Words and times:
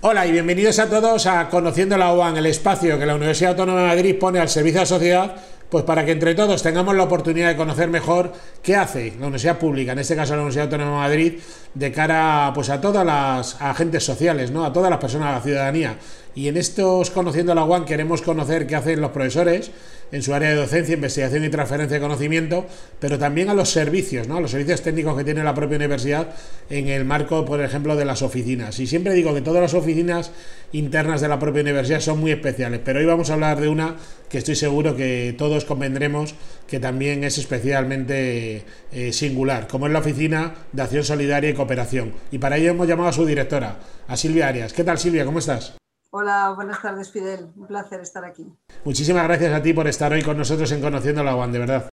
Hola 0.00 0.28
y 0.28 0.30
bienvenidos 0.30 0.78
a 0.78 0.88
todos 0.88 1.26
a 1.26 1.48
Conociendo 1.48 1.98
la 1.98 2.12
UAN, 2.12 2.36
el 2.36 2.46
espacio 2.46 3.00
que 3.00 3.04
la 3.04 3.16
Universidad 3.16 3.50
Autónoma 3.50 3.80
de 3.80 3.88
Madrid 3.88 4.16
pone 4.16 4.38
al 4.38 4.48
servicio 4.48 4.78
de 4.78 4.82
la 4.82 4.86
sociedad, 4.86 5.36
pues 5.70 5.84
para 5.84 6.04
que 6.04 6.12
entre 6.12 6.34
todos 6.34 6.62
tengamos 6.62 6.96
la 6.96 7.04
oportunidad 7.04 7.48
de 7.48 7.56
conocer 7.56 7.88
mejor 7.88 8.32
qué 8.62 8.76
hace 8.76 9.12
la 9.18 9.26
Universidad 9.26 9.58
Pública, 9.58 9.92
en 9.92 9.98
este 9.98 10.16
caso 10.16 10.34
la 10.34 10.40
Universidad 10.42 10.64
Autónoma 10.64 10.90
de 10.90 11.08
Madrid, 11.08 11.32
de 11.74 11.92
cara 11.92 12.52
pues 12.54 12.70
a 12.70 12.80
todas 12.80 13.04
las 13.04 13.60
agentes 13.60 14.04
sociales, 14.04 14.50
¿no? 14.50 14.64
a 14.64 14.72
todas 14.72 14.90
las 14.90 14.98
personas 14.98 15.28
de 15.28 15.34
la 15.34 15.42
ciudadanía. 15.42 15.98
Y 16.34 16.46
en 16.46 16.56
estos 16.56 17.10
Conociendo 17.10 17.54
la 17.54 17.64
UAN 17.64 17.84
queremos 17.84 18.22
conocer 18.22 18.66
qué 18.66 18.76
hacen 18.76 19.00
los 19.00 19.10
profesores 19.10 19.72
en 20.12 20.22
su 20.22 20.32
área 20.32 20.50
de 20.50 20.54
docencia, 20.54 20.94
investigación 20.94 21.44
y 21.44 21.48
transferencia 21.48 21.96
de 21.96 22.00
conocimiento, 22.00 22.66
pero 22.98 23.18
también 23.18 23.50
a 23.50 23.54
los 23.54 23.70
servicios, 23.70 24.28
¿no? 24.28 24.36
a 24.36 24.40
los 24.40 24.52
servicios 24.52 24.80
técnicos 24.82 25.16
que 25.16 25.24
tiene 25.24 25.42
la 25.42 25.54
propia 25.54 25.76
universidad 25.76 26.28
en 26.70 26.88
el 26.88 27.04
marco, 27.04 27.44
por 27.44 27.60
ejemplo, 27.60 27.96
de 27.96 28.04
las 28.04 28.22
oficinas. 28.22 28.78
Y 28.78 28.86
siempre 28.86 29.12
digo 29.14 29.34
que 29.34 29.42
todas 29.42 29.60
las 29.60 29.74
oficinas 29.74 30.30
internas 30.72 31.20
de 31.20 31.28
la 31.28 31.38
propia 31.38 31.62
universidad 31.62 32.00
son 32.00 32.20
muy 32.20 32.30
especiales, 32.30 32.80
pero 32.84 33.00
hoy 33.00 33.06
vamos 33.06 33.30
a 33.30 33.34
hablar 33.34 33.60
de 33.60 33.68
una 33.68 33.96
que 34.28 34.38
estoy 34.38 34.56
seguro 34.56 34.96
que 34.96 35.34
todos 35.36 35.57
convendremos 35.64 36.34
que 36.66 36.80
también 36.80 37.24
es 37.24 37.38
especialmente 37.38 38.64
eh, 38.92 39.12
singular, 39.12 39.68
como 39.68 39.86
es 39.86 39.92
la 39.92 40.00
Oficina 40.00 40.54
de 40.72 40.82
Acción 40.82 41.04
Solidaria 41.04 41.50
y 41.50 41.54
Cooperación. 41.54 42.14
Y 42.30 42.38
para 42.38 42.56
ello 42.56 42.70
hemos 42.70 42.86
llamado 42.86 43.08
a 43.08 43.12
su 43.12 43.24
directora, 43.24 43.76
a 44.06 44.16
Silvia 44.16 44.48
Arias. 44.48 44.72
¿Qué 44.72 44.84
tal, 44.84 44.98
Silvia? 44.98 45.24
¿Cómo 45.24 45.38
estás? 45.38 45.76
Hola, 46.10 46.52
buenas 46.56 46.80
tardes, 46.80 47.10
Fidel. 47.10 47.50
Un 47.56 47.66
placer 47.66 48.00
estar 48.00 48.24
aquí. 48.24 48.46
Muchísimas 48.84 49.24
gracias 49.24 49.52
a 49.52 49.62
ti 49.62 49.72
por 49.72 49.86
estar 49.86 50.12
hoy 50.12 50.22
con 50.22 50.38
nosotros 50.38 50.72
en 50.72 50.80
Conociendo 50.80 51.22
la 51.22 51.36
UAN, 51.36 51.52
de 51.52 51.58
verdad. 51.58 51.88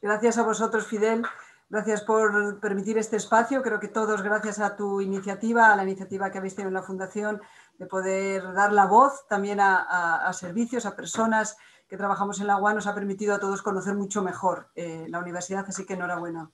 Gracias 0.00 0.38
a 0.38 0.42
vosotros, 0.42 0.86
Fidel. 0.86 1.22
Gracias 1.68 2.02
por 2.02 2.60
permitir 2.60 2.96
este 2.96 3.16
espacio. 3.16 3.60
Creo 3.60 3.80
que 3.80 3.88
todos, 3.88 4.22
gracias 4.22 4.60
a 4.60 4.76
tu 4.76 5.00
iniciativa, 5.00 5.72
a 5.72 5.76
la 5.76 5.82
iniciativa 5.82 6.30
que 6.30 6.38
habéis 6.38 6.54
tenido 6.54 6.68
en 6.68 6.74
la 6.74 6.82
Fundación, 6.82 7.42
de 7.78 7.86
poder 7.86 8.52
dar 8.54 8.72
la 8.72 8.86
voz 8.86 9.26
también 9.28 9.58
a, 9.60 10.32
servicios, 10.32 10.86
a 10.86 10.94
personas 10.94 11.56
que 11.88 11.96
trabajamos 11.96 12.40
en 12.40 12.48
la 12.48 12.56
UAN, 12.56 12.76
nos 12.76 12.86
ha 12.86 12.94
permitido 12.94 13.34
a 13.34 13.40
todos 13.40 13.62
conocer 13.62 13.94
mucho 13.94 14.22
mejor 14.22 14.68
eh, 14.74 15.06
la 15.08 15.18
universidad. 15.18 15.64
Así 15.68 15.84
que 15.84 15.94
enhorabuena. 15.94 16.50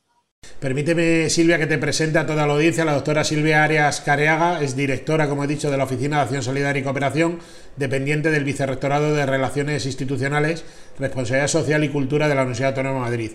Permíteme, 0.58 1.30
Silvia, 1.30 1.58
que 1.58 1.66
te 1.66 1.78
presente 1.78 2.18
a 2.18 2.26
toda 2.26 2.46
la 2.46 2.54
audiencia. 2.54 2.84
La 2.84 2.94
doctora 2.94 3.24
Silvia 3.24 3.62
Arias 3.62 4.00
Careaga 4.00 4.60
es 4.60 4.76
directora, 4.76 5.28
como 5.28 5.44
he 5.44 5.46
dicho, 5.46 5.70
de 5.70 5.76
la 5.76 5.84
Oficina 5.84 6.16
de 6.16 6.22
Acción 6.22 6.42
Solidaria 6.42 6.80
y 6.80 6.84
Cooperación, 6.84 7.38
dependiente 7.76 8.30
del 8.30 8.44
Vicerrectorado 8.44 9.14
de 9.14 9.24
Relaciones 9.24 9.86
Institucionales, 9.86 10.64
Responsabilidad 10.98 11.48
Social 11.48 11.84
y 11.84 11.88
Cultura 11.88 12.28
de 12.28 12.34
la 12.34 12.42
Universidad 12.42 12.70
Autónoma 12.70 13.04
de 13.04 13.10
Madrid. 13.10 13.32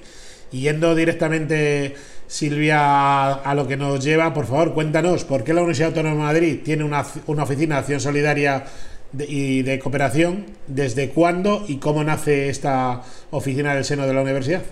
Yendo 0.51 0.95
directamente, 0.95 1.95
Silvia, 2.27 3.33
a, 3.33 3.55
lo 3.55 3.67
que 3.67 3.77
nos 3.77 4.03
lleva, 4.03 4.33
por 4.33 4.45
favor, 4.45 4.73
cuéntanos, 4.73 5.23
¿por 5.23 5.43
qué 5.43 5.53
la 5.53 5.61
Universidad 5.61 5.89
Autónoma 5.89 6.15
de 6.15 6.33
Madrid 6.33 6.59
tiene 6.63 6.83
una 6.83 7.01
oficina 7.43 7.75
de 7.75 7.79
acción 7.79 7.99
solidaria 7.99 8.65
y 9.13 9.63
de 9.63 9.79
cooperación? 9.79 10.45
¿Desde 10.67 11.11
cuándo 11.11 11.63
y 11.67 11.77
cómo 11.77 12.03
nace 12.03 12.49
esta 12.49 13.01
oficina 13.31 13.73
del 13.73 13.85
seno 13.85 14.05
de 14.05 14.13
la 14.13 14.21
universidad? 14.21 14.63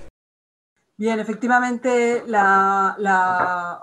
Bien, 0.97 1.19
efectivamente, 1.19 2.23
la, 2.25 3.81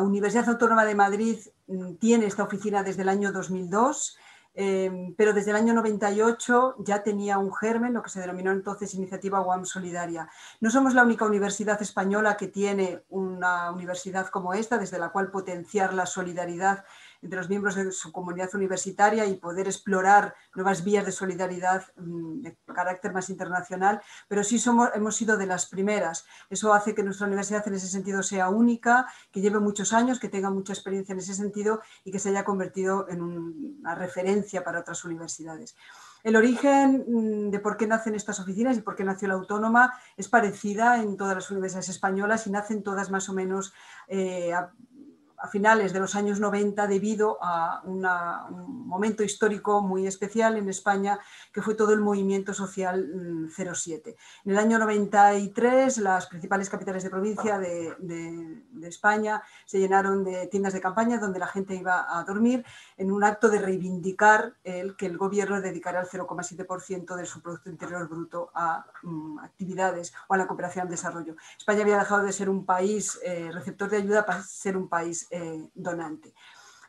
Universidad 0.00 0.48
Autónoma 0.48 0.84
de 0.84 0.94
Madrid 0.94 1.38
mm, 1.68 1.94
tiene 1.94 2.26
esta 2.26 2.42
oficina 2.42 2.82
desde 2.82 3.02
el 3.02 3.08
año 3.08 3.30
2002, 3.30 4.18
em, 4.54 5.14
pero 5.14 5.32
desde 5.32 5.50
el 5.50 5.56
año 5.56 5.72
98 5.72 6.76
ya 6.80 7.04
tenía 7.04 7.38
un 7.38 7.54
germen, 7.54 7.94
lo 7.94 8.02
que 8.02 8.10
se 8.10 8.18
denominó 8.18 8.50
entonces 8.50 8.92
Iniciativa 8.94 9.40
UAM 9.40 9.64
Solidaria. 9.64 10.28
No 10.60 10.70
somos 10.70 10.94
la 10.94 11.04
única 11.04 11.26
universidad 11.26 11.80
española 11.80 12.36
que 12.36 12.48
tiene 12.48 13.04
una 13.08 13.70
universidad 13.70 14.26
como 14.26 14.52
esta, 14.52 14.78
desde 14.78 14.98
la 14.98 15.10
cual 15.10 15.30
potenciar 15.30 15.94
la 15.94 16.06
solidaridad 16.06 16.84
entre 17.22 17.38
los 17.38 17.48
miembros 17.48 17.74
de 17.74 17.90
su 17.92 18.12
comunidad 18.12 18.54
universitaria 18.54 19.26
y 19.26 19.36
poder 19.36 19.66
explorar 19.66 20.34
nuevas 20.54 20.84
vías 20.84 21.04
de 21.04 21.12
solidaridad 21.12 21.84
mm, 21.96 22.42
de 22.42 22.56
carácter 22.66 23.12
más 23.12 23.30
internacional, 23.30 24.00
pero 24.28 24.44
sí 24.44 24.58
somos, 24.58 24.90
hemos 24.94 25.16
sido 25.16 25.36
de 25.36 25.46
las 25.46 25.66
primeras. 25.66 26.26
Eso 26.50 26.72
hace 26.72 26.94
que 26.94 27.02
nuestra 27.02 27.26
universidad 27.26 27.66
en 27.66 27.74
ese 27.74 27.88
sentido 27.88 28.22
sea 28.22 28.48
única, 28.48 29.06
que 29.32 29.40
lleve 29.40 29.58
muchos 29.58 29.92
años, 29.92 30.20
que 30.20 30.28
tenga 30.28 30.50
mucha 30.50 30.72
experiencia 30.72 31.12
en 31.12 31.18
ese 31.18 31.34
sentido 31.34 31.80
y 32.04 32.12
que 32.12 32.18
se 32.18 32.30
haya 32.30 32.44
convertido 32.44 33.08
en 33.08 33.22
una 33.22 33.94
referencia 33.94 34.62
para 34.62 34.80
otras 34.80 35.04
universidades. 35.04 35.76
El 36.24 36.36
origen 36.36 37.04
mm, 37.06 37.50
de 37.50 37.60
por 37.60 37.76
qué 37.76 37.86
nacen 37.86 38.14
estas 38.14 38.40
oficinas 38.40 38.76
y 38.76 38.82
por 38.82 38.96
qué 38.96 39.04
nació 39.04 39.28
la 39.28 39.34
autónoma 39.34 39.94
es 40.16 40.28
parecida 40.28 41.00
en 41.00 41.16
todas 41.16 41.34
las 41.34 41.50
universidades 41.50 41.88
españolas 41.88 42.46
y 42.46 42.50
nacen 42.50 42.82
todas 42.82 43.10
más 43.10 43.28
o 43.28 43.32
menos 43.32 43.72
eh, 44.08 44.52
finales 45.46 45.92
de 45.92 46.00
los 46.00 46.14
años 46.14 46.40
90 46.40 46.86
debido 46.86 47.38
a 47.40 47.82
un 47.84 48.02
momento 48.86 49.22
histórico 49.22 49.80
muy 49.80 50.06
especial 50.06 50.56
en 50.56 50.68
España, 50.68 51.18
que 51.52 51.62
fue 51.62 51.74
todo 51.74 51.92
el 51.92 52.00
movimiento 52.00 52.52
social 52.52 53.48
07. 53.50 54.16
Mm, 54.44 54.48
en 54.48 54.56
el 54.56 54.58
año 54.58 54.78
93 54.78 55.98
las 55.98 56.26
principales 56.26 56.68
capitales 56.68 57.02
de 57.02 57.10
provincia 57.10 57.58
de, 57.58 57.96
España 58.82 59.42
se 59.66 59.78
llenaron 59.78 60.24
de 60.24 60.46
tiendas 60.46 60.72
de 60.72 60.80
campaña 60.80 61.18
donde 61.18 61.38
la 61.38 61.46
gente 61.46 61.74
iba 61.74 62.06
a 62.08 62.24
dormir 62.24 62.64
en 62.98 63.12
un 63.12 63.24
acto 63.24 63.48
de 63.48 63.60
reivindicar 63.60 64.54
el 64.64 64.96
que 64.96 65.06
el 65.06 65.16
gobierno 65.16 65.60
dedicara 65.60 66.00
el 66.00 66.08
0,7% 66.08 67.16
de 67.16 67.26
su 67.26 67.40
Producto 67.40 67.70
Interior 67.70 68.08
Bruto 68.08 68.50
a 68.54 68.84
mm, 69.02 69.38
actividades 69.38 70.12
o 70.26 70.34
a 70.34 70.36
la 70.36 70.46
cooperación 70.46 70.82
al 70.82 70.90
desarrollo. 70.90 71.36
España 71.56 71.82
había 71.82 71.98
dejado 71.98 72.24
de 72.24 72.32
ser 72.32 72.50
un 72.50 72.66
país 72.66 73.18
eh, 73.24 73.50
receptor 73.52 73.88
de 73.88 73.98
ayuda 73.98 74.26
para 74.26 74.42
ser 74.42 74.76
un 74.76 74.88
país 74.88 75.28
eh, 75.30 75.68
donante. 75.74 76.34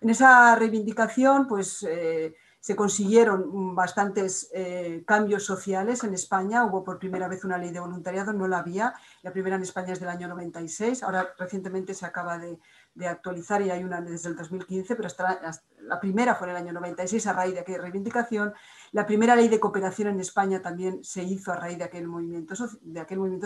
En 0.01 0.09
esa 0.09 0.55
reivindicación, 0.55 1.47
pues 1.47 1.85
eh, 1.87 2.33
se 2.59 2.75
consiguieron 2.75 3.73
bastantes 3.73 4.49
eh, 4.53 5.03
cambios 5.05 5.45
sociales 5.45 6.03
en 6.03 6.13
España. 6.13 6.65
Hubo 6.65 6.83
por 6.83 6.99
primera 6.99 7.27
vez 7.27 7.43
una 7.45 7.57
ley 7.57 7.71
de 7.71 7.79
voluntariado, 7.79 8.33
no 8.33 8.47
la 8.47 8.59
había. 8.59 8.93
La 9.21 9.31
primera 9.31 9.55
en 9.55 9.61
España 9.61 9.93
es 9.93 9.99
del 9.99 10.09
año 10.09 10.27
96. 10.27 11.03
Ahora 11.03 11.33
recientemente 11.37 11.93
se 11.93 12.05
acaba 12.05 12.37
de, 12.37 12.59
actualizar 13.07 13.61
y 13.61 13.71
hay 13.71 13.83
una 13.83 14.01
desde 14.01 14.29
el 14.29 14.35
2015, 14.35 14.95
pero 14.95 15.07
hasta 15.07 15.39
la, 15.81 15.99
primera 15.99 16.35
fue 16.35 16.47
en 16.47 16.51
el 16.51 16.63
año 16.63 16.73
96 16.73 17.27
a 17.27 17.33
raíz 17.33 17.53
de 17.53 17.61
aquella 17.61 17.79
reivindicación. 17.79 18.53
La 18.91 19.05
primera 19.05 19.35
ley 19.35 19.47
de 19.47 19.59
cooperación 19.59 20.09
en 20.09 20.19
España 20.19 20.61
también 20.61 21.03
se 21.03 21.23
hizo 21.23 21.51
a 21.51 21.55
raíz 21.55 21.77
de 21.77 21.83
aquel 21.83 22.07
movimiento, 22.07 22.55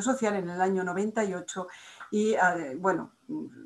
social 0.01 0.35
en 0.35 0.49
el 0.49 0.61
año 0.61 0.83
98 0.83 1.67
y 2.11 2.33
eh, 2.33 2.77
bueno, 2.79 3.13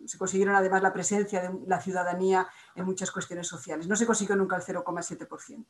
se 0.06 0.18
consiguieron 0.18 0.56
además 0.56 0.82
la 0.82 0.94
presencia 0.94 1.42
de 1.42 1.60
la 1.68 1.80
ciudadanía 1.80 2.48
en 2.76 2.86
muchas 2.86 3.12
cuestiones 3.12 3.48
sociales. 3.48 3.88
No 3.88 3.96
se 3.96 4.06
consiguió 4.06 4.36
nunca 4.36 4.56
el 4.56 4.64
0,7%. 4.64 5.66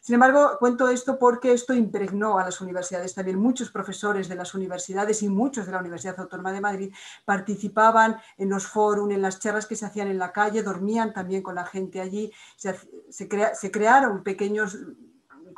Sin 0.00 0.14
embargo, 0.14 0.56
cuento 0.58 0.88
esto 0.88 1.18
porque 1.18 1.52
esto 1.52 1.74
impregnó 1.74 2.38
a 2.38 2.44
las 2.44 2.60
universidades 2.60 3.14
también. 3.14 3.38
Muchos 3.38 3.70
profesores 3.70 4.28
de 4.28 4.34
las 4.34 4.54
universidades 4.54 5.22
y 5.22 5.28
muchos 5.28 5.66
de 5.66 5.72
la 5.72 5.78
Universidad 5.78 6.18
Autónoma 6.18 6.52
de 6.52 6.60
Madrid 6.60 6.94
participaban 7.24 8.18
en 8.38 8.48
los 8.48 8.66
foros, 8.66 9.10
en 9.10 9.22
las 9.22 9.38
charlas 9.40 9.66
que 9.66 9.76
se 9.76 9.86
hacían 9.86 10.08
en 10.08 10.18
la 10.18 10.32
calle, 10.32 10.62
dormían 10.62 11.12
también 11.12 11.42
con 11.42 11.54
la 11.54 11.66
gente 11.66 12.00
allí, 12.00 12.32
se 12.56 13.70
crearon 13.70 14.22
pequeños 14.22 14.78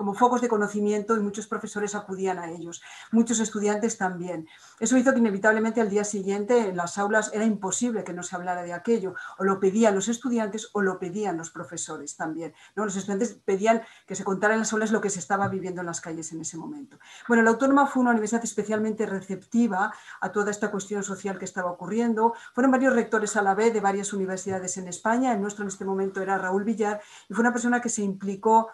como 0.03 0.15
focos 0.15 0.41
de 0.41 0.49
conocimiento 0.49 1.17
y 1.17 1.21
muchos 1.21 1.47
profesores 1.47 1.95
acudían 1.95 2.37
a 2.41 2.51
ellos, 2.51 2.83
muchos 3.13 3.39
estudiantes 3.39 3.99
también. 3.99 4.49
Eso 4.81 4.97
hizo 4.97 5.13
que 5.13 5.21
inevitablemente 5.21 5.81
al 5.81 5.91
día 5.91 6.03
siguiente 6.03 6.59
en 6.59 6.77
las 6.77 6.99
aulas 6.99 7.31
era 7.33 7.45
imposible 7.45 8.03
que 8.03 8.13
no 8.13 8.25
se 8.25 8.35
hablara 8.35 8.65
de 8.65 8.73
aquello, 8.73 9.15
o 9.39 9.45
lo 9.45 9.61
pedían 9.61 9.95
los 9.95 10.09
estudiantes 10.09 10.71
o 10.73 10.83
lo 10.83 10.99
pedían 10.99 11.37
los 11.37 11.51
profesores 11.51 12.17
también. 12.17 12.53
¿no? 12.75 12.85
Los 12.85 12.97
estudiantes 12.97 13.39
pedían 13.45 13.83
que 14.05 14.17
se 14.17 14.25
contara 14.25 14.55
en 14.55 14.59
las 14.59 14.73
aulas 14.73 14.91
lo 14.91 15.01
que 15.01 15.09
se 15.09 15.21
estaba 15.21 15.47
viviendo 15.47 15.83
en 15.83 15.87
las 15.87 16.01
calles 16.01 16.33
en 16.33 16.41
ese 16.41 16.57
momento. 16.57 16.99
Bueno, 17.29 17.45
la 17.45 17.51
Autónoma 17.51 17.87
fue 17.87 18.03
una 18.03 18.11
universidad 18.11 18.43
especialmente 18.43 19.07
receptiva 19.07 19.95
a 20.21 20.33
toda 20.33 20.51
esta 20.51 20.73
cuestión 20.73 21.05
social 21.05 21.39
que 21.39 21.45
estaba 21.45 21.71
ocurriendo. 21.71 22.35
Fueron 22.55 22.73
varios 22.73 22.93
rectores 22.93 23.37
a 23.37 23.43
la 23.43 23.55
vez 23.55 23.73
de 23.73 23.81
varias 23.81 24.13
universidades 24.13 24.77
en 24.79 24.89
España. 24.89 25.33
El 25.33 25.41
nuestro 25.41 25.63
en 25.63 25.69
este 25.69 25.85
momento 25.85 26.21
era 26.21 26.39
Raúl 26.39 26.65
Villar 26.65 27.01
y 27.29 27.35
fue 27.35 27.43
una 27.43 27.53
persona 27.53 27.81
que 27.81 27.89
se 27.89 28.03
implicó 28.03 28.73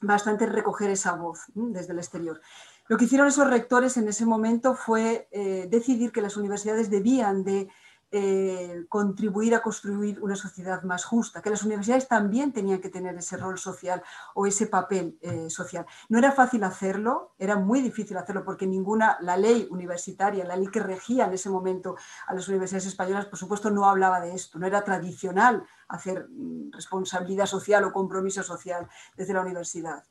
bastante 0.00 0.46
recoger 0.46 0.90
esa 0.90 1.12
voz 1.12 1.40
desde 1.54 1.92
el 1.92 1.98
exterior. 1.98 2.40
Lo 2.88 2.96
que 2.96 3.06
hicieron 3.06 3.28
esos 3.28 3.48
rectores 3.48 3.96
en 3.96 4.08
ese 4.08 4.26
momento 4.26 4.74
fue 4.74 5.28
eh, 5.32 5.66
decidir 5.70 6.12
que 6.12 6.22
las 6.22 6.36
universidades 6.36 6.88
debían 6.90 7.42
de 7.44 7.68
eh, 8.12 8.86
contribuir 8.88 9.54
a 9.54 9.62
construir 9.62 10.22
una 10.22 10.36
sociedad 10.36 10.82
más 10.84 11.04
justa, 11.04 11.42
que 11.42 11.50
las 11.50 11.64
universidades 11.64 12.06
también 12.06 12.52
tenían 12.52 12.80
que 12.80 12.88
tener 12.88 13.16
ese 13.16 13.36
rol 13.36 13.58
social 13.58 14.02
o 14.34 14.46
ese 14.46 14.68
papel 14.68 15.18
eh, 15.22 15.50
social. 15.50 15.86
No 16.08 16.18
era 16.18 16.30
fácil 16.30 16.62
hacerlo, 16.62 17.34
era 17.38 17.56
muy 17.56 17.80
difícil 17.80 18.16
hacerlo 18.16 18.44
porque 18.44 18.66
ninguna, 18.66 19.18
la 19.20 19.36
ley 19.36 19.66
universitaria, 19.70 20.44
la 20.44 20.56
ley 20.56 20.68
que 20.68 20.80
regía 20.80 21.26
en 21.26 21.32
ese 21.32 21.50
momento 21.50 21.96
a 22.28 22.34
las 22.34 22.48
universidades 22.48 22.86
españolas, 22.86 23.26
por 23.26 23.38
supuesto, 23.38 23.70
no 23.70 23.88
hablaba 23.88 24.20
de 24.20 24.34
esto, 24.34 24.58
no 24.58 24.66
era 24.66 24.84
tradicional 24.84 25.64
hacer 25.88 26.28
mm, 26.28 26.72
responsabilidad 26.72 27.46
social 27.46 27.84
o 27.84 27.92
compromiso 27.92 28.42
social 28.42 28.88
desde 29.16 29.34
la 29.34 29.42
universidad. 29.42 30.04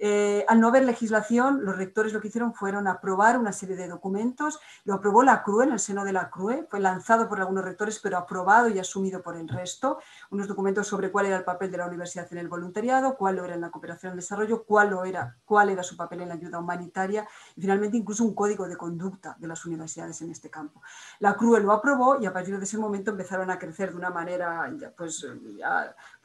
Eh, 0.00 0.44
al 0.48 0.60
no 0.60 0.68
haber 0.68 0.84
legislación, 0.84 1.64
los 1.64 1.76
rectores 1.76 2.12
lo 2.12 2.20
que 2.20 2.28
hicieron 2.28 2.54
fueron 2.54 2.86
aprobar 2.86 3.38
una 3.38 3.52
serie 3.52 3.76
de 3.76 3.88
documentos. 3.88 4.60
Lo 4.84 4.94
aprobó 4.94 5.22
la 5.22 5.42
CRUE 5.42 5.64
en 5.64 5.72
el 5.72 5.80
seno 5.80 6.04
de 6.04 6.12
la 6.12 6.30
CRUE, 6.30 6.66
fue 6.70 6.78
lanzado 6.78 7.28
por 7.28 7.40
algunos 7.40 7.64
rectores, 7.64 7.98
pero 7.98 8.16
aprobado 8.16 8.68
y 8.68 8.78
asumido 8.78 9.22
por 9.22 9.36
el 9.36 9.48
resto. 9.48 9.98
Unos 10.30 10.46
documentos 10.46 10.86
sobre 10.86 11.10
cuál 11.10 11.26
era 11.26 11.36
el 11.36 11.44
papel 11.44 11.70
de 11.70 11.78
la 11.78 11.86
universidad 11.86 12.28
en 12.30 12.38
el 12.38 12.48
voluntariado, 12.48 13.16
cuál 13.16 13.36
lo 13.36 13.44
era 13.44 13.54
en 13.54 13.60
la 13.60 13.70
cooperación 13.70 14.12
al 14.12 14.18
desarrollo, 14.18 14.64
cuál, 14.64 14.90
lo 14.90 15.04
era, 15.04 15.36
cuál 15.44 15.70
era 15.70 15.82
su 15.82 15.96
papel 15.96 16.20
en 16.20 16.28
la 16.28 16.34
ayuda 16.34 16.58
humanitaria 16.58 17.26
y 17.56 17.60
finalmente 17.60 17.96
incluso 17.96 18.24
un 18.24 18.34
código 18.34 18.68
de 18.68 18.76
conducta 18.76 19.36
de 19.38 19.48
las 19.48 19.64
universidades 19.66 20.20
en 20.22 20.30
este 20.30 20.48
campo. 20.48 20.80
La 21.18 21.34
CRUE 21.34 21.60
lo 21.60 21.72
aprobó 21.72 22.20
y 22.20 22.26
a 22.26 22.32
partir 22.32 22.56
de 22.56 22.64
ese 22.64 22.78
momento 22.78 23.10
empezaron 23.10 23.50
a 23.50 23.58
crecer 23.58 23.90
de 23.90 23.96
una 23.96 24.10
manera, 24.10 24.72
pues, 24.96 25.26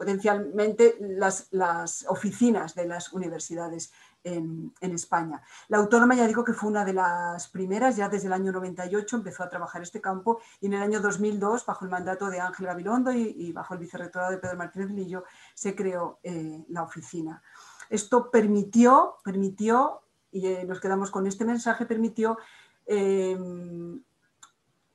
potencialmente 0.04 0.98
las, 1.00 1.48
las 1.52 2.06
oficinas 2.10 2.76
de 2.76 2.86
las 2.86 3.14
universidades 3.14 3.94
en, 4.26 4.74
España. 4.82 5.42
La 5.70 5.78
autónoma 5.78 6.16
ya 6.16 6.28
digo 6.28 6.44
que 6.44 6.54
fue 6.54 6.70
una 6.70 6.84
de 6.84 6.94
las 6.94 7.48
primeras, 7.48 7.96
ya 7.96 8.10
desde 8.10 8.28
el 8.28 8.34
año 8.34 8.52
98 8.52 9.16
empezó 9.16 9.44
a 9.44 9.50
trabajar 9.50 9.82
este 9.82 10.02
campo 10.02 10.42
y 10.60 10.66
en 10.68 10.74
el 10.74 10.82
año 10.82 11.00
2002, 11.00 11.66
bajo 11.66 11.86
el 11.86 11.92
mandato 11.92 12.30
de 12.30 12.40
Ángel 12.42 12.68
Gabilondo 12.68 13.12
y, 13.14 13.52
bajo 13.54 13.74
el 13.74 13.80
vicerrectorado 13.80 14.32
de 14.32 14.38
Pedro 14.38 14.58
Martínez 14.58 14.92
Lillo, 14.92 15.24
se 15.54 15.74
creó 15.74 16.20
eh, 16.24 16.66
la 16.70 16.84
oficina. 16.84 17.42
Esto 17.90 18.30
permitió, 18.30 19.16
permitió, 19.24 20.02
y 20.32 20.48
eh, 20.48 20.66
nos 20.66 20.80
quedamos 20.80 21.12
con 21.12 21.28
este 21.28 21.46
mensaje, 21.46 21.86
permitió 21.86 22.38
eh, 22.86 23.38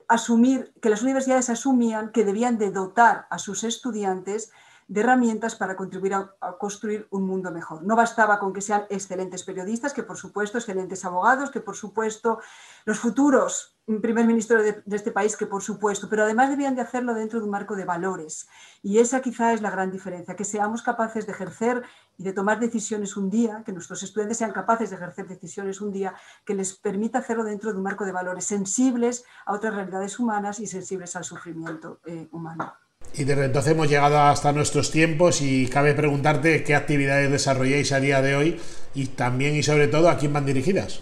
asumir, 0.07 0.73
que 0.81 0.91
las 0.91 1.03
universidades 1.03 1.51
asumían 1.51 2.13
que 2.13 2.25
debían 2.25 2.59
de 2.59 2.71
dotar 2.71 3.27
a 3.31 3.39
sus 3.39 3.65
estudiantes 3.65 4.51
de 4.89 5.01
herramientas 5.01 5.55
para 5.55 5.77
contribuir 5.77 6.15
a, 6.15 6.35
construir 6.59 7.07
un 7.11 7.27
mundo 7.27 7.51
mejor. 7.51 7.85
No 7.85 7.95
bastaba 7.95 8.39
con 8.39 8.53
que 8.53 8.63
sean 8.63 8.85
excelentes 8.89 9.45
periodistas, 9.45 9.93
que 9.93 10.03
por 10.03 10.17
supuesto, 10.17 10.59
excelentes 10.59 11.05
abogados, 11.05 11.51
que 11.51 11.61
por 11.61 11.77
supuesto, 11.77 12.41
los 12.87 12.99
futuros 12.99 13.79
primer 14.01 14.27
ministro 14.27 14.63
de, 14.63 14.83
este 14.91 15.13
país, 15.13 15.37
que 15.37 15.47
por 15.47 15.63
supuesto, 15.63 16.09
pero 16.11 16.25
además 16.25 16.51
debían 16.51 16.75
de 16.75 16.83
hacerlo 16.83 17.15
dentro 17.15 17.39
de 17.39 17.47
un 17.47 17.51
marco 17.51 17.75
de 17.75 17.87
valores. 17.87 18.47
Y 18.83 18.99
esa 18.99 19.23
quizá 19.23 19.55
es 19.55 19.63
la 19.63 19.71
gran 19.71 19.91
diferencia, 19.91 20.37
que 20.37 20.45
seamos 20.45 20.83
capaces 20.83 21.27
de 21.27 21.33
ejercer 21.33 21.83
y 22.19 22.23
de 22.23 22.35
tomar 22.35 22.61
decisiones 22.61 23.17
un 23.17 23.31
día, 23.31 23.63
que 23.65 23.73
nuestros 23.73 24.03
estudiantes 24.03 24.37
sean 24.39 24.53
capaces 24.53 24.91
de 24.91 24.97
ejercer 24.97 25.27
decisiones 25.27 25.81
un 25.81 25.91
día, 25.91 26.15
que 26.45 26.55
les 26.55 26.75
permita 26.75 27.19
hacerlo 27.21 27.45
dentro 27.45 27.73
de 27.73 27.79
un 27.79 27.85
marco 27.85 28.05
de 28.05 28.13
valores 28.13 28.45
sensibles 28.45 29.25
a 29.47 29.55
otras 29.55 29.75
realidades 29.75 30.19
humanas 30.19 30.61
y 30.61 30.67
sensibles 30.67 31.17
al 31.17 31.25
sufrimiento 31.25 32.01
eh, 32.05 32.29
humano. 32.31 32.75
Y 33.15 33.25
desde 33.25 33.47
entonces 33.47 33.73
hemos 33.73 33.89
llegado 33.89 34.19
hasta 34.19 34.53
nuestros 34.53 34.91
tiempos 34.91 35.43
y 35.43 35.69
cabe 35.69 35.95
preguntarte 35.95 36.63
qué 36.63 36.75
actividades 36.75 37.31
desarrolláis 37.31 37.93
a 37.93 38.01
día 38.01 38.23
de 38.23 38.37
hoy 38.37 38.61
y 38.95 39.07
también 39.07 39.57
y 39.57 39.63
sobre 39.63 39.89
todo 39.89 40.09
a 40.09 40.17
quién 40.17 40.33
van 40.33 40.47
dirigidas. 40.47 41.01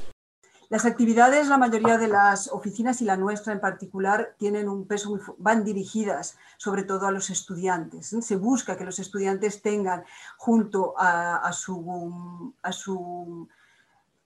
Las 0.69 0.85
actividades, 0.85 1.47
la 1.47 1.59
mayoría 1.59 1.97
de 1.97 2.09
las 2.09 2.49
oficinas 2.49 3.01
y 3.01 3.05
la 3.05 3.17
nuestra 3.17 3.53
en 3.53 3.61
particular, 3.61 4.35
tienen 4.37 4.69
un 4.69 4.87
peso 4.89 5.11
muy, 5.11 5.21
van 5.39 5.65
dirigidas 5.65 6.37
sobre 6.57 6.83
todo 6.83 7.07
a 7.07 7.13
los 7.13 7.31
estudiantes. 7.31 8.17
Se 8.21 8.37
busca 8.37 8.77
que 8.77 8.85
los 8.85 8.99
estudiantes 8.99 9.63
tengan 9.63 10.05
junto 10.37 10.95
a, 10.99 11.53
su, 11.53 12.53
a 12.63 12.73
su 12.73 13.49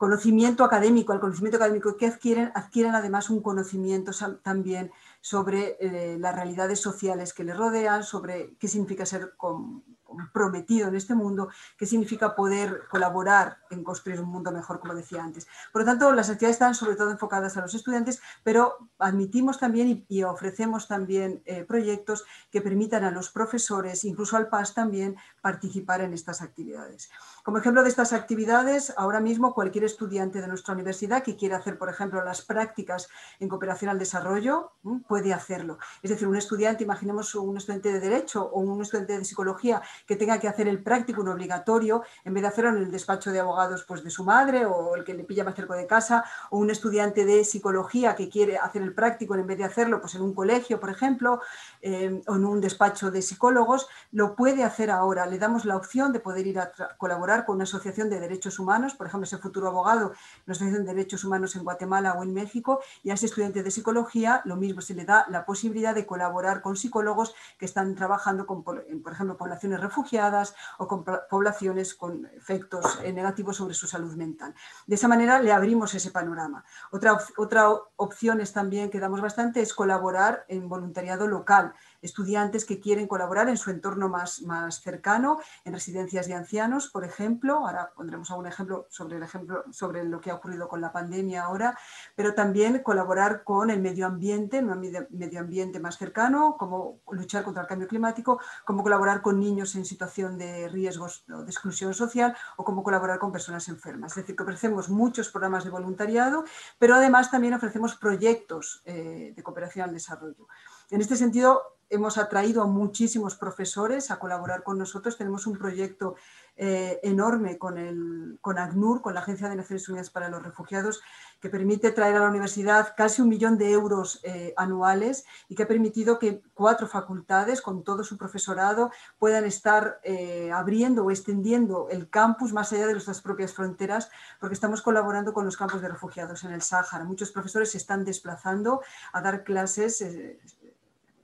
conocimiento 0.01 0.65
académico, 0.65 1.13
al 1.13 1.21
conocimiento 1.21 1.59
académico 1.59 1.95
que 1.99 2.07
adquieren, 2.07 2.51
adquieren 2.55 2.95
además 2.95 3.29
un 3.29 3.43
conocimiento 3.43 4.13
también 4.43 4.91
sobre 5.21 5.77
eh, 5.79 6.17
las 6.19 6.35
realidades 6.35 6.81
sociales 6.81 7.35
que 7.35 7.45
les 7.45 7.55
rodean, 7.55 8.03
sobre 8.03 8.57
qué 8.59 8.67
significa 8.67 9.05
ser 9.05 9.35
comprometido 9.37 10.89
en 10.89 10.97
este 10.97 11.15
mundo, 11.15 11.51
qué 11.77 11.85
significa 11.85 12.35
poder 12.35 12.85
colaborar 12.91 13.59
en 13.69 13.85
construir 13.85 14.21
un 14.23 14.31
mundo 14.31 14.51
mejor, 14.53 14.81
como 14.81 14.95
decía 14.95 15.23
antes. 15.23 15.47
Por 15.71 15.83
lo 15.83 15.87
tanto, 15.87 16.13
las 16.15 16.31
actividades 16.31 16.57
están 16.57 16.75
sobre 16.75 16.97
todo 16.97 17.11
enfocadas 17.11 17.59
a 17.59 17.61
los 17.61 17.75
estudiantes, 17.75 18.23
pero 18.43 18.89
admitimos 18.99 19.59
también 19.59 20.07
y, 20.09 20.23
ofrecemos 20.23 20.89
también 20.89 21.43
eh, 21.45 21.65
proyectos 21.65 22.25
que 22.51 22.63
permitan 22.63 23.05
a 23.05 23.11
los 23.11 23.31
profesores, 23.31 24.05
incluso 24.05 24.39
al 24.39 24.49
PAS 24.49 24.73
también, 24.73 25.17
participar 25.43 26.01
en 26.01 26.15
estas 26.15 26.41
actividades. 26.41 27.11
Como 27.43 27.57
ejemplo 27.57 27.83
de 27.83 27.89
estas 27.89 28.13
actividades, 28.13 28.93
ahora 28.99 29.19
mismo 29.19 29.55
cualquier 29.55 29.85
estudiante 29.85 30.43
de 30.43 30.49
nuestra 30.49 30.75
universidad 30.75 31.23
que 31.23 31.37
quiera 31.37 31.57
hacer, 31.57 31.79
por 31.79 31.89
ejemplo, 31.89 32.23
las 32.23 32.43
prácticas 32.43 33.09
en 33.39 33.49
cooperación 33.49 33.91
al 33.91 33.99
desarrollo, 33.99 34.73
puede 35.09 35.33
hacerlo. 35.33 35.79
Es 36.03 36.11
decir, 36.11 36.29
un 36.29 36.37
estudiante, 36.37 36.85
imaginemos 36.85 37.35
un 37.35 37.57
estudiante 37.57 37.93
de 37.93 38.01
Derecho 38.01 38.45
o 38.45 38.61
un 38.61 38.83
estudiante 38.83 39.19
de 39.19 39.25
Psicología 39.25 39.81
que 40.07 40.17
tenga 40.17 40.39
que 40.39 40.49
hacer 40.49 40.69
el 40.69 40.83
práctico, 40.83 41.23
un 41.23 41.29
obligatorio, 41.29 42.03
en 42.25 42.35
vez 42.35 42.43
de 42.43 42.49
hacerlo 42.49 42.71
en 42.71 42.77
el 42.77 42.91
despacho 42.91 43.31
de 43.31 43.41
abogados 43.41 43.85
pues, 43.89 44.05
de 44.05 44.11
su 44.11 44.23
madre 44.23 44.67
o 44.67 44.95
el 44.97 45.05
que 45.05 45.15
le 45.15 45.25
pilla 45.25 45.45
más 45.45 45.55
cerca 45.55 45.75
de 45.75 45.87
casa, 45.87 46.25
o 46.51 46.59
un 46.59 46.69
estudiante 46.71 47.25
de 47.25 47.45
Psicología 47.45 48.15
que 48.15 48.29
quiere 48.29 48.59
hacer 48.59 48.83
el 48.83 48.93
práctico 48.93 49.35
en 49.35 49.47
vez 49.47 49.57
de 49.57 49.65
hacerlo 49.65 50.01
pues, 50.03 50.15
en 50.15 50.23
un 50.23 50.35
colegio, 50.35 50.79
por 50.79 50.91
ejemplo, 50.91 51.41
eh, 51.81 52.21
o 52.27 52.37
en 52.37 52.45
un 52.45 52.61
despacho 52.61 53.11
de 53.11 53.23
psicólogos, 53.23 53.89
lo 54.13 54.37
puede 54.37 54.63
hacer 54.63 54.91
ahora. 54.91 55.25
Le 55.25 55.39
damos 55.39 55.65
la 55.65 55.77
opción 55.77 56.13
de 56.13 56.21
poder 56.21 56.47
ir 56.47 56.59
a 56.59 56.71
colaborar 56.99 57.30
con 57.45 57.57
una 57.57 57.65
asociación 57.65 58.11
de 58.11 58.21
derechos 58.21 58.59
humanos, 58.59 58.95
por 58.95 59.07
ejemplo, 59.07 59.25
ese 59.25 59.39
futuro 59.39 59.69
abogado, 59.69 60.13
una 60.47 60.53
asociación 60.53 60.85
de 60.85 60.95
derechos 60.95 61.25
humanos 61.25 61.57
en 61.57 61.65
Guatemala 61.65 62.15
o 62.15 62.23
en 62.23 62.35
México, 62.35 62.81
y 63.03 63.11
a 63.11 63.15
ese 63.15 63.27
estudiante 63.27 63.63
de 63.63 63.71
psicología 63.71 64.43
lo 64.45 64.57
mismo, 64.57 64.81
se 64.81 64.95
le 64.95 65.05
da 65.05 65.27
la 65.29 65.45
posibilidad 65.45 65.95
de 65.95 66.07
colaborar 66.07 66.63
con 66.63 66.77
psicólogos 66.77 67.35
que 67.59 67.65
están 67.65 67.95
trabajando 67.95 68.47
con, 68.47 68.63
por 68.63 68.85
ejemplo, 69.13 69.37
poblaciones 69.37 69.81
refugiadas 69.81 70.55
o 70.79 70.87
con 70.87 71.05
poblaciones 71.05 71.95
con 71.95 72.27
efectos 72.37 72.99
eh, 73.03 73.13
negativos 73.13 73.57
sobre 73.57 73.75
su 73.75 73.87
salud 73.87 74.15
mental. 74.17 74.55
De 74.87 74.95
esa 74.95 75.09
manera 75.09 75.41
le 75.41 75.53
abrimos 75.53 75.95
ese 75.95 76.11
panorama. 76.11 76.65
Otra, 76.91 77.19
otra 77.37 77.71
opción 77.97 78.41
es 78.41 78.53
también 78.53 78.91
que 78.91 79.01
damos 79.01 79.21
bastante 79.21 79.61
es 79.61 79.75
colaborar 79.75 80.45
en 80.49 80.69
voluntariado 80.69 81.27
local 81.27 81.75
estudiantes 82.03 82.65
que 82.65 82.81
quieren 82.81 83.07
colaborar 83.07 83.49
en 83.49 83.57
su 83.57 83.71
entorno 83.71 84.09
más, 84.09 84.43
más 84.43 84.81
cercano, 84.81 85.39
en 85.65 85.73
residencias 85.73 86.27
de 86.27 86.35
ancianos, 86.35 86.89
por 86.89 87.05
ejemplo. 87.05 87.67
Ahora 87.67 87.93
pondremos 87.95 88.31
algún 88.31 88.47
ejemplo 88.47 88.87
sobre, 88.91 89.17
el 89.17 89.23
ejemplo 89.23 89.65
sobre 89.71 90.05
lo 90.05 90.21
que 90.21 90.31
ha 90.31 90.35
ocurrido 90.35 90.69
con 90.69 90.81
la 90.81 90.93
pandemia 90.93 91.45
ahora, 91.45 91.79
pero 92.17 92.35
también 92.35 92.83
colaborar 92.83 93.45
con 93.45 93.71
el 93.71 93.81
medio 93.81 94.07
ambiente, 94.07 94.61
un 94.61 94.81
medio 95.11 95.41
ambiente 95.41 95.81
más 95.81 95.99
cercano, 95.99 96.57
como 96.59 97.01
luchar 97.11 97.45
contra 97.45 97.63
el 97.63 97.69
cambio 97.69 97.89
climático, 97.89 98.41
como 98.65 98.83
colaborar 98.83 99.23
con 99.23 99.39
niños 99.39 99.75
en 99.75 99.85
situación 99.85 100.39
de 100.39 100.69
riesgos 100.69 101.25
de 101.27 101.45
exclusión 101.45 101.95
social 101.95 102.37
o 102.57 102.65
como 102.65 102.83
colaborar 102.83 103.19
con 103.19 103.33
personas 103.33 103.69
enfermas. 103.69 104.13
Es 104.13 104.17
decir, 104.17 104.37
que 104.37 104.43
ofrecemos 104.43 104.89
muchos 104.89 105.29
programas 105.31 105.65
de 105.65 105.71
voluntariado, 105.71 106.45
pero 106.79 106.95
además 106.95 107.31
también 107.31 107.55
ofrecemos 107.55 107.97
proyectos 107.97 108.83
eh, 108.85 109.33
de 109.35 109.43
cooperación 109.43 109.89
al 109.89 109.95
desarrollo. 109.95 110.47
En 110.91 111.01
este 111.01 111.17
sentido, 111.17 111.80
hemos 111.91 112.17
atraído 112.19 112.63
a 112.63 112.67
muchísimos 112.67 113.35
profesores 113.35 114.11
a 114.11 114.19
colaborar 114.19 114.63
con 114.63 114.79
nosotros. 114.79 115.19
Tenemos 115.19 115.47
un 115.47 115.59
proyecto 115.59 116.15
eh, 116.57 117.01
enorme 117.03 117.59
con, 117.59 117.79
el, 117.79 118.39
con 118.41 118.59
ACNUR, 118.59 119.03
con 119.03 119.15
la 119.15 119.21
Agencia 119.21 119.49
de 119.49 119.57
Naciones 119.57 119.89
Unidas 119.89 120.11
para 120.11 120.29
los 120.29 120.43
Refugiados, 120.43 121.03
que 121.41 121.49
permite 121.49 121.91
traer 121.91 122.17
a 122.17 122.21
la 122.21 122.29
universidad 122.29 122.95
casi 122.97 123.23
un 123.23 123.29
millón 123.29 123.59
de 123.59 123.73
euros 123.73 124.21
eh, 124.23 124.53
anuales 124.57 125.25
y 125.49 125.55
que 125.55 125.65
ha 125.65 125.69
permitido 125.69 126.19
que 126.19 126.43
cuatro 126.55 126.87
facultades, 126.87 127.61
con 127.61 127.83
todo 127.83 128.05
su 128.05 128.17
profesorado, 128.17 128.91
puedan 129.19 129.45
estar 129.45 130.01
eh, 130.05 130.51
abriendo 130.53 131.05
o 131.05 131.11
extendiendo 131.11 131.89
el 131.91 132.09
campus 132.09 132.53
más 132.53 132.73
allá 132.73 132.87
de 132.87 132.93
nuestras 132.93 133.21
propias 133.21 133.53
fronteras, 133.53 134.11
porque 134.39 134.55
estamos 134.55 134.83
colaborando 134.83 135.33
con 135.33 135.47
los 135.47 135.57
campos 135.57 135.81
de 135.81 135.89
refugiados 135.89 136.45
en 136.45 136.53
el 136.53 136.63
Sáhara. 136.63 137.05
Muchos 137.05 137.33
profesores 137.33 137.73
se 137.73 137.79
están 137.79 138.05
desplazando 138.05 138.83
a 139.13 139.23
dar 139.23 139.45
clases 139.45 140.05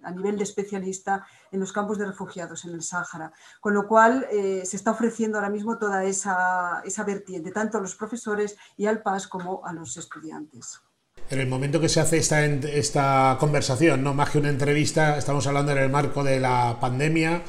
a 0.06 0.10
nivel 0.12 0.36
de 0.38 0.44
especialista 0.44 1.26
en 1.50 1.60
los 1.60 1.72
campos 1.72 1.98
de 1.98 2.06
refugiados 2.06 2.64
en 2.64 2.72
el 2.72 2.82
Sáhara. 2.82 3.32
Con 3.60 3.74
lo 3.74 3.86
cual 3.86 4.26
eh, 4.30 4.62
se 4.64 4.76
está 4.76 4.92
ofreciendo 4.92 5.38
ahora 5.38 5.50
mismo 5.50 5.78
toda 5.78 6.04
esa, 6.04 6.80
esa 6.84 7.04
vertiente, 7.04 7.50
tanto 7.50 7.78
a 7.78 7.80
los 7.80 7.96
profesores 7.96 8.56
y 8.76 8.86
al 8.86 9.02
PAS 9.02 9.26
como 9.26 9.66
a 9.66 9.72
los 9.72 9.96
estudiantes. 9.96 10.80
En 11.28 11.40
el 11.40 11.48
momento 11.48 11.80
que 11.80 11.88
se 11.88 12.00
hace 12.00 12.18
esta, 12.18 12.44
esta 12.44 13.36
conversación, 13.40 14.04
no 14.04 14.14
más 14.14 14.30
que 14.30 14.38
una 14.38 14.48
entrevista, 14.48 15.18
estamos 15.18 15.46
hablando 15.48 15.72
en 15.72 15.78
el 15.78 15.90
marco 15.90 16.22
de 16.22 16.38
la 16.38 16.78
pandemia, 16.80 17.42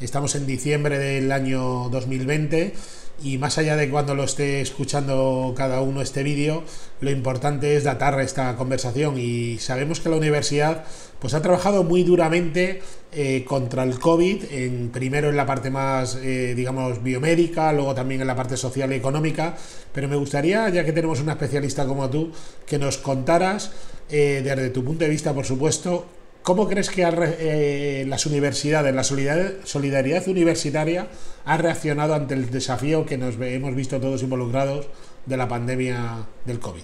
estamos 0.00 0.34
en 0.34 0.46
diciembre 0.46 0.98
del 0.98 1.32
año 1.32 1.88
2020 1.88 2.74
y 3.22 3.38
más 3.38 3.58
allá 3.58 3.76
de 3.76 3.88
cuando 3.88 4.14
lo 4.14 4.24
esté 4.24 4.60
escuchando 4.60 5.54
cada 5.56 5.80
uno 5.80 6.02
este 6.02 6.22
vídeo, 6.22 6.64
lo 7.00 7.10
importante 7.10 7.76
es 7.76 7.84
datar 7.84 8.18
esta 8.20 8.56
conversación. 8.56 9.18
Y 9.18 9.58
sabemos 9.58 10.00
que 10.00 10.08
la 10.08 10.16
universidad 10.16 10.84
pues 11.20 11.34
ha 11.34 11.42
trabajado 11.42 11.84
muy 11.84 12.02
duramente 12.02 12.82
eh, 13.12 13.44
contra 13.46 13.84
el 13.84 13.98
COVID, 13.98 14.44
en, 14.50 14.90
primero 14.90 15.30
en 15.30 15.36
la 15.36 15.46
parte 15.46 15.70
más, 15.70 16.16
eh, 16.16 16.54
digamos, 16.56 17.02
biomédica, 17.02 17.72
luego 17.72 17.94
también 17.94 18.22
en 18.22 18.26
la 18.26 18.34
parte 18.34 18.56
social 18.56 18.92
y 18.92 18.96
económica, 18.96 19.56
pero 19.92 20.08
me 20.08 20.16
gustaría, 20.16 20.68
ya 20.70 20.84
que 20.84 20.92
tenemos 20.92 21.20
una 21.20 21.32
especialista 21.32 21.86
como 21.86 22.10
tú, 22.10 22.32
que 22.66 22.78
nos 22.78 22.98
contaras, 22.98 23.70
eh, 24.10 24.40
desde 24.42 24.70
tu 24.70 24.82
punto 24.82 25.04
de 25.04 25.10
vista, 25.10 25.32
por 25.32 25.44
supuesto, 25.44 26.06
¿Cómo 26.42 26.68
crees 26.68 26.90
que 26.90 27.02
eh, 27.06 28.04
las 28.08 28.26
universidades, 28.26 28.92
la 28.92 29.04
solidaridad, 29.04 30.26
universitaria 30.26 31.08
ha 31.44 31.56
reaccionado 31.56 32.14
ante 32.14 32.34
el 32.34 32.50
desafío 32.50 33.06
que 33.06 33.16
nos 33.16 33.36
hemos 33.40 33.76
visto 33.76 34.00
todos 34.00 34.24
involucrados 34.24 34.88
de 35.24 35.36
la 35.36 35.46
pandemia 35.46 36.26
del 36.44 36.58
COVID? 36.58 36.82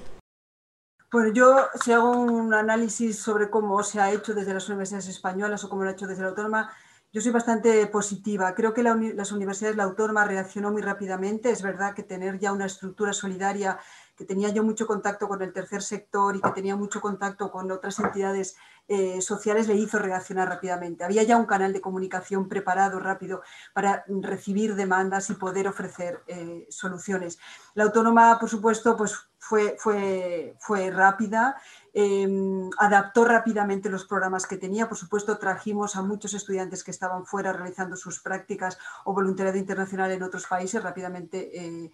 Pues 1.10 1.32
yo, 1.34 1.56
si 1.82 1.90
hago 1.90 2.12
un 2.12 2.54
análisis 2.54 3.18
sobre 3.18 3.50
cómo 3.50 3.82
se 3.82 4.00
ha 4.00 4.12
hecho 4.12 4.32
desde 4.32 4.54
las 4.54 4.68
universidades 4.68 5.08
españolas 5.08 5.64
o 5.64 5.68
cómo 5.68 5.82
lo 5.82 5.88
ha 5.88 5.92
hecho 5.92 6.06
desde 6.06 6.22
la 6.22 6.28
autónoma, 6.28 6.70
yo 7.10 7.20
soy 7.20 7.32
bastante 7.32 7.86
positiva. 7.86 8.54
Creo 8.54 8.74
que 8.74 8.82
las 8.82 9.32
universidades, 9.32 9.76
la 9.76 9.84
autónoma 9.84 10.26
reaccionó 10.26 10.70
muy 10.70 10.82
rápidamente. 10.82 11.50
Es 11.50 11.62
verdad 11.62 11.94
que 11.94 12.02
tener 12.02 12.38
ya 12.38 12.52
una 12.52 12.66
estructura 12.66 13.14
solidaria 13.14 13.78
que 14.14 14.26
tenía 14.26 14.50
yo 14.50 14.62
mucho 14.62 14.86
contacto 14.86 15.26
con 15.26 15.40
el 15.40 15.52
tercer 15.52 15.80
sector 15.80 16.36
y 16.36 16.42
que 16.42 16.50
tenía 16.50 16.76
mucho 16.76 17.00
contacto 17.00 17.50
con 17.50 17.70
otras 17.70 17.98
entidades 17.98 18.56
eh, 18.88 19.20
sociales, 19.20 19.68
le 19.68 19.74
hizo 19.74 19.98
reaccionar 19.98 20.48
rápidamente. 20.48 21.04
Había 21.04 21.22
ya 21.22 21.36
un 21.36 21.44
canal 21.44 21.74
de 21.74 21.80
comunicación 21.82 22.48
preparado 22.48 22.98
rápido 22.98 23.42
para 23.74 24.02
recibir 24.08 24.74
demandas 24.76 25.28
y 25.28 25.34
poder 25.34 25.68
ofrecer 25.68 26.22
eh, 26.26 26.66
soluciones. 26.70 27.38
La 27.74 27.84
autónoma, 27.84 28.38
por 28.40 28.48
supuesto, 28.48 28.96
pues 28.96 29.28
fue, 29.38 29.76
fue, 29.78 30.56
fue 30.58 30.90
rápida 30.90 31.56
Em, 31.94 32.68
adaptó 32.78 33.24
rápidamente 33.24 33.88
los 33.88 34.04
programas 34.04 34.46
que 34.46 34.56
tenía. 34.56 34.88
Por 34.88 34.98
supuesto, 34.98 35.38
trajimos 35.38 35.96
a 35.96 36.02
muchos 36.02 36.34
estudiantes 36.34 36.84
que 36.84 36.90
estaban 36.90 37.24
fuera 37.24 37.52
realizando 37.52 37.96
sus 37.96 38.20
prácticas 38.20 38.78
o 39.04 39.14
voluntariado 39.14 39.58
internacional 39.58 40.10
en 40.10 40.22
otros 40.22 40.46
países. 40.46 40.82
Rápidamente 40.82 41.50
eh, 41.58 41.90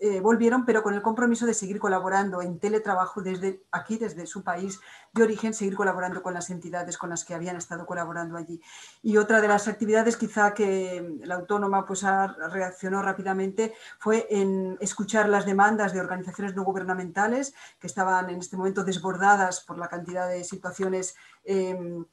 eh, 0.00 0.20
volvieron, 0.20 0.64
pero 0.64 0.82
con 0.82 0.94
el 0.94 1.02
compromiso 1.02 1.46
de 1.46 1.54
seguir 1.54 1.78
colaborando 1.78 2.42
en 2.42 2.58
teletrabajo 2.58 3.22
desde 3.22 3.62
aquí, 3.70 3.96
desde 3.96 4.26
su 4.26 4.42
país 4.42 4.80
de 5.12 5.22
origen, 5.22 5.54
seguir 5.54 5.76
colaborando 5.76 6.22
con 6.22 6.34
las 6.34 6.50
entidades 6.50 6.98
con 6.98 7.10
las 7.10 7.24
que 7.24 7.34
habían 7.34 7.56
estado 7.56 7.86
colaborando 7.86 8.36
allí. 8.36 8.60
Y 9.02 9.18
otra 9.18 9.40
de 9.40 9.48
las 9.48 9.68
actividades 9.68 10.16
quizá 10.16 10.52
que 10.52 11.16
la 11.22 11.36
autónoma 11.36 11.86
pues, 11.86 12.04
reaccionó 12.50 13.02
rápidamente 13.02 13.72
fue 13.98 14.26
en 14.30 14.76
escuchar 14.80 15.28
las 15.28 15.46
demandas 15.46 15.92
de 15.92 16.00
organizaciones 16.00 16.56
no 16.56 16.64
gubernamentales 16.64 17.54
que 17.78 17.86
estaban 17.86 18.30
en 18.30 18.40
este 18.40 18.56
momento 18.56 18.82
desbordadas 18.84 19.27
por 19.66 19.78
la 19.78 19.88
cantidad 19.88 20.28
de 20.28 20.44
situaciones 20.44 21.14
em, 21.44 22.04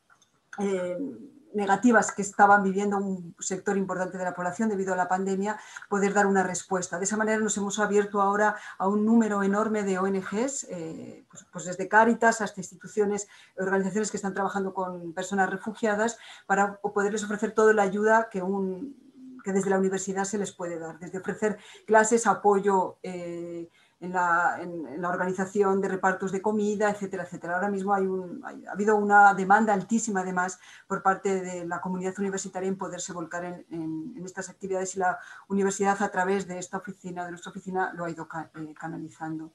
em, 0.58 1.36
negativas 1.56 2.12
que 2.12 2.22
estaban 2.22 2.64
viviendo 2.64 2.98
un 2.98 3.36
sector 3.40 3.78
importante 3.78 4.18
de 4.18 4.24
la 4.24 4.34
población 4.34 4.70
debido 4.70 4.94
a 4.94 4.98
la 4.98 5.08
pandemia, 5.08 5.58
poder 5.90 6.14
dar 6.14 6.28
una 6.28 6.44
respuesta. 6.44 6.98
De 6.98 7.06
esa 7.06 7.18
manera 7.18 7.40
nos 7.40 7.58
hemos 7.58 7.80
abierto 7.80 8.22
ahora 8.22 8.56
a 8.78 8.88
un 8.88 9.06
número 9.06 9.42
enorme 9.42 9.84
de 9.84 9.98
ONGs, 9.98 10.66
eh, 10.70 11.26
pues, 11.30 11.46
pues, 11.52 11.66
desde 11.66 11.88
Cáritas 11.88 12.42
hasta 12.42 12.60
instituciones, 12.60 13.28
organizaciones 13.58 14.12
que 14.12 14.18
están 14.18 14.34
trabajando 14.34 14.74
con 14.74 15.14
personas 15.14 15.50
refugiadas, 15.50 16.18
para 16.46 16.76
poderles 16.82 17.24
ofrecer 17.24 17.54
toda 17.54 17.74
la 17.74 17.84
ayuda 17.84 18.28
que, 18.30 18.42
un, 18.42 19.42
que 19.44 19.54
desde 19.54 19.70
la 19.70 19.80
universidad 19.80 20.26
se 20.26 20.38
les 20.38 20.52
puede 20.52 20.78
dar, 20.78 21.00
desde 21.00 21.20
ofrecer 21.20 21.58
clases, 21.88 22.28
apoyo. 22.28 22.98
Eh, 23.02 23.70
en 24.06 24.14
la, 24.14 24.58
en, 24.62 25.02
la, 25.02 25.10
organización 25.10 25.82
de 25.82 25.88
repartos 25.90 26.32
de 26.32 26.42
comida, 26.42 26.90
etcétera, 26.90 27.24
etcétera. 27.24 27.56
Ahora 27.56 27.70
mismo 27.70 27.94
hay 27.94 28.06
un, 28.06 28.44
ha 28.68 28.72
habido 28.72 28.96
una 28.96 29.34
demanda 29.34 29.74
altísima, 29.74 30.22
además, 30.22 30.60
por 30.88 31.02
parte 31.02 31.42
de 31.42 31.66
la 31.66 31.82
comunidad 31.82 32.18
universitaria 32.20 32.70
en 32.70 32.78
poderse 32.78 33.14
volcar 33.14 33.44
en, 33.46 33.66
en 33.70 34.26
estas 34.26 34.50
actividades 34.50 34.96
y 34.96 35.00
la 35.00 35.20
universidad, 35.48 36.02
a 36.02 36.10
través 36.10 36.48
de 36.48 36.60
esta 36.60 36.78
oficina, 36.78 37.26
de 37.26 37.32
nuestra 37.32 37.52
oficina, 37.52 37.94
lo 37.94 38.06
ha 38.06 38.10
ido 38.10 38.28
eh, 38.56 38.74
canalizando. 38.74 39.52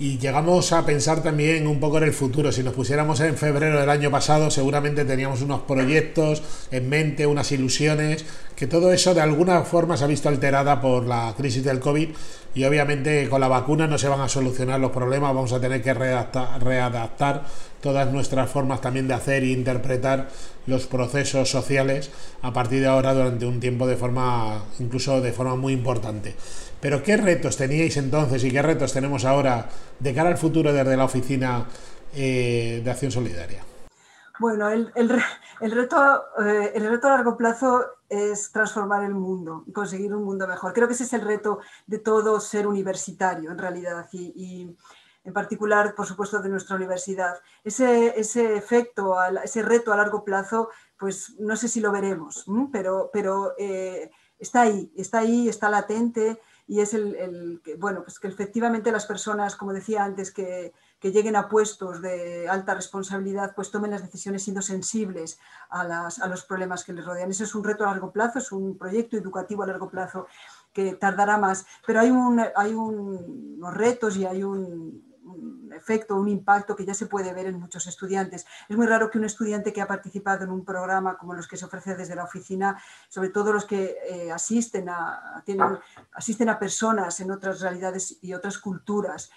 Y 0.00 0.18
llegamos 0.18 0.72
a 0.72 0.86
pensar 0.86 1.24
también 1.24 1.66
un 1.66 1.80
poco 1.80 1.98
en 1.98 2.04
el 2.04 2.12
futuro. 2.12 2.52
Si 2.52 2.62
nos 2.62 2.72
pusiéramos 2.72 3.18
en 3.18 3.36
febrero 3.36 3.80
del 3.80 3.90
año 3.90 4.12
pasado, 4.12 4.48
seguramente 4.48 5.04
teníamos 5.04 5.42
unos 5.42 5.62
proyectos 5.62 6.40
en 6.70 6.88
mente, 6.88 7.26
unas 7.26 7.50
ilusiones, 7.50 8.24
que 8.54 8.68
todo 8.68 8.92
eso 8.92 9.12
de 9.12 9.22
alguna 9.22 9.62
forma 9.62 9.96
se 9.96 10.04
ha 10.04 10.06
visto 10.06 10.28
alterada 10.28 10.80
por 10.80 11.04
la 11.04 11.34
crisis 11.36 11.64
del 11.64 11.80
COVID 11.80 12.10
y 12.54 12.64
obviamente 12.64 13.28
con 13.28 13.40
la 13.40 13.48
vacuna 13.48 13.86
no 13.86 13.98
se 13.98 14.08
van 14.08 14.20
a 14.20 14.28
solucionar 14.28 14.80
los 14.80 14.92
problemas, 14.92 15.34
vamos 15.34 15.52
a 15.52 15.60
tener 15.60 15.82
que 15.82 15.94
readaptar, 15.94 16.62
readaptar 16.62 17.44
todas 17.80 18.12
nuestras 18.12 18.50
formas 18.50 18.80
también 18.80 19.08
de 19.08 19.14
hacer 19.14 19.42
e 19.42 19.48
interpretar 19.48 20.28
los 20.66 20.86
procesos 20.86 21.50
sociales 21.50 22.10
a 22.42 22.52
partir 22.52 22.80
de 22.80 22.86
ahora 22.86 23.14
durante 23.14 23.46
un 23.46 23.60
tiempo 23.60 23.86
de 23.86 23.96
forma, 23.96 24.64
incluso 24.78 25.20
de 25.20 25.32
forma 25.32 25.56
muy 25.56 25.72
importante. 25.72 26.34
Pero 26.80 27.02
¿qué 27.02 27.16
retos 27.16 27.56
teníais 27.56 27.96
entonces 27.96 28.44
y 28.44 28.50
qué 28.50 28.62
retos 28.62 28.92
tenemos 28.92 29.24
ahora 29.24 29.68
de 29.98 30.14
cara 30.14 30.28
al 30.28 30.38
futuro 30.38 30.72
desde 30.72 30.96
la 30.96 31.04
Oficina 31.04 31.66
eh, 32.14 32.80
de 32.84 32.90
Acción 32.90 33.10
Solidaria? 33.10 33.62
Bueno, 34.38 34.68
el, 34.70 34.92
reto, 35.60 36.24
eh, 36.44 36.72
el 36.74 36.88
reto 36.88 37.08
a 37.08 37.10
largo 37.10 37.36
plazo 37.36 37.84
es 38.08 38.52
transformar 38.52 39.02
el 39.02 39.14
mundo, 39.14 39.64
conseguir 39.74 40.14
un 40.14 40.24
mundo 40.24 40.46
mejor. 40.46 40.72
Creo 40.72 40.86
que 40.86 40.94
ese 40.94 41.04
es 41.04 41.12
el 41.12 41.22
reto 41.22 41.58
de 41.86 41.98
todo 41.98 42.38
ser 42.40 42.66
universitario, 42.66 43.50
en 43.50 43.58
realidad, 43.58 44.08
y, 44.12 44.76
en 45.28 45.34
particular, 45.34 45.94
por 45.94 46.06
supuesto, 46.06 46.40
de 46.40 46.48
nuestra 46.48 46.76
universidad. 46.76 47.34
Ese, 47.62 48.18
ese 48.18 48.56
efecto, 48.56 49.14
ese 49.44 49.60
reto 49.60 49.92
a 49.92 49.96
largo 49.98 50.24
plazo, 50.24 50.70
pues 50.98 51.38
no 51.38 51.54
sé 51.54 51.68
si 51.68 51.80
lo 51.80 51.92
veremos, 51.92 52.46
pero, 52.72 53.10
pero 53.12 53.52
eh, 53.58 54.10
está 54.38 54.62
ahí, 54.62 54.90
está 54.96 55.18
ahí, 55.18 55.46
está 55.46 55.68
latente 55.68 56.40
y 56.66 56.80
es 56.80 56.94
el, 56.94 57.60
bueno, 57.78 58.02
pues 58.04 58.18
que 58.18 58.28
efectivamente 58.28 58.90
las 58.90 59.04
personas, 59.04 59.54
como 59.54 59.74
decía 59.74 60.02
antes, 60.02 60.30
que, 60.32 60.72
que, 60.98 61.12
lleguen 61.12 61.36
a 61.36 61.48
puestos 61.50 62.00
de 62.00 62.48
alta 62.48 62.74
responsabilidad, 62.74 63.54
pues 63.54 63.70
tomen 63.70 63.90
las 63.90 64.02
decisiones 64.02 64.44
siendo 64.44 64.62
sensibles 64.62 65.38
a, 65.68 65.84
las, 65.84 66.20
a 66.20 66.26
los 66.26 66.44
problemas 66.44 66.84
que 66.84 66.94
les 66.94 67.04
rodean. 67.04 67.30
Ese 67.30 67.44
es 67.44 67.54
un 67.54 67.64
reto 67.64 67.84
a 67.84 67.92
largo 67.92 68.12
plazo, 68.12 68.38
es 68.38 68.50
un 68.50 68.78
proyecto 68.78 69.18
educativo 69.18 69.62
a 69.62 69.66
largo 69.66 69.90
plazo 69.90 70.26
que 70.72 70.92
tardará 70.92 71.38
más, 71.38 71.66
pero 71.86 72.00
hay, 72.00 72.10
un, 72.10 72.44
hay 72.54 72.74
unos 72.74 73.74
retos 73.74 74.16
y 74.16 74.26
hay 74.26 74.42
un, 74.42 75.07
un 75.38 75.72
efecto, 75.72 76.16
un 76.16 76.28
impacto 76.28 76.74
que 76.76 76.84
ya 76.84 76.94
se 76.94 77.06
puede 77.06 77.32
ver 77.32 77.46
en 77.46 77.58
muchos 77.58 77.86
estudiantes. 77.86 78.46
Es 78.68 78.76
muy 78.76 78.86
raro 78.86 79.10
que 79.10 79.18
un 79.18 79.24
estudiante 79.24 79.72
que 79.72 79.80
ha 79.80 79.86
participado 79.86 80.44
en 80.44 80.50
un 80.50 80.64
programa 80.64 81.16
como 81.16 81.34
los 81.34 81.48
que 81.48 81.56
se 81.56 81.64
ofrece 81.64 81.96
desde 81.96 82.14
la 82.14 82.24
oficina, 82.24 82.80
sobre 83.08 83.30
todo 83.30 83.52
los 83.52 83.64
que 83.64 83.96
eh, 84.08 84.32
asisten, 84.32 84.88
a, 84.88 85.42
tienen, 85.44 85.78
asisten 86.12 86.48
a 86.48 86.58
personas 86.58 87.20
en 87.20 87.30
otras 87.30 87.60
realidades 87.60 88.18
y 88.22 88.34
otras 88.34 88.58
culturas, 88.58 89.30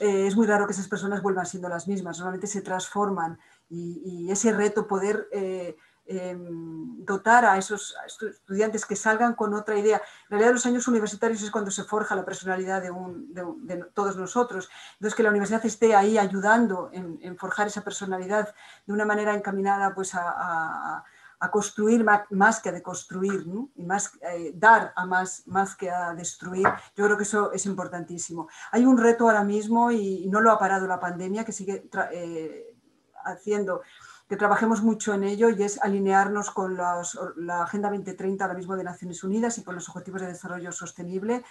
eh, 0.00 0.26
es 0.26 0.36
muy 0.36 0.46
raro 0.46 0.66
que 0.66 0.72
esas 0.72 0.88
personas 0.88 1.22
vuelvan 1.22 1.46
siendo 1.46 1.68
las 1.68 1.88
mismas, 1.88 2.18
normalmente 2.18 2.46
se 2.46 2.60
transforman 2.60 3.38
y, 3.68 4.30
ese 4.30 4.52
reto 4.52 4.86
poder... 4.86 5.28
Eh, 5.32 5.76
Em, 6.08 7.04
dotar 7.04 7.44
a 7.44 7.58
esos, 7.58 7.96
estudiantes 8.06 8.86
que 8.86 8.94
salgan 8.94 9.34
con 9.34 9.54
otra 9.54 9.76
idea. 9.76 10.00
En 10.24 10.30
realidad, 10.30 10.52
los 10.52 10.66
años 10.66 10.86
universitarios 10.86 11.42
es 11.42 11.50
cuando 11.50 11.72
se 11.72 11.82
forja 11.82 12.14
la 12.14 12.24
personalidad 12.24 12.80
de, 12.80 13.84
todos 13.92 14.16
nosotros. 14.16 14.68
Entonces, 14.94 15.16
que 15.16 15.24
la 15.24 15.30
universidad 15.30 15.66
esté 15.66 15.96
ahí 15.96 16.16
ayudando 16.16 16.90
en, 16.92 17.36
forjar 17.36 17.66
esa 17.66 17.82
personalidad 17.82 18.54
de 18.86 18.92
una 18.92 19.04
manera 19.04 19.34
encaminada 19.34 19.94
pues, 19.94 20.12
a, 20.14 21.04
construir 21.50 22.04
más 22.30 22.60
que 22.60 22.68
a 22.68 22.72
deconstruir, 22.72 23.44
y 23.74 23.84
más, 23.84 24.12
eh, 24.22 24.52
dar 24.54 24.92
a 24.94 25.06
más, 25.06 25.44
que 25.76 25.90
a 25.90 26.14
destruir. 26.14 26.66
Yo 26.96 27.04
creo 27.04 27.16
que 27.16 27.24
eso 27.24 27.52
es 27.52 27.66
importantísimo. 27.66 28.48
Hay 28.70 28.84
un 28.84 28.96
reto 28.96 29.24
ahora 29.24 29.42
mismo 29.42 29.90
y, 29.90 30.28
no 30.28 30.40
lo 30.40 30.52
ha 30.52 30.58
parado 30.58 30.86
la 30.86 31.00
pandemia 31.00 31.44
que 31.44 31.52
sigue 31.52 31.88
eh, 32.12 32.76
haciendo 33.24 33.82
que 34.28 34.36
trabajemos 34.36 34.82
mucho 34.82 35.14
en 35.14 35.24
ello 35.24 35.50
y 35.50 35.62
es 35.62 35.80
alinearnos 35.82 36.50
con 36.50 36.76
la 36.76 37.62
Agenda 37.62 37.88
2030 37.90 38.44
ahora 38.44 38.56
mismo 38.56 38.76
de 38.76 38.84
Naciones 38.84 39.22
Unidas 39.22 39.58
y 39.58 39.62
con 39.64 39.74
los 39.74 39.88
Objetivos 39.88 40.20
de 40.20 40.28
Desarrollo 40.28 40.72
Sostenible. 40.72 41.44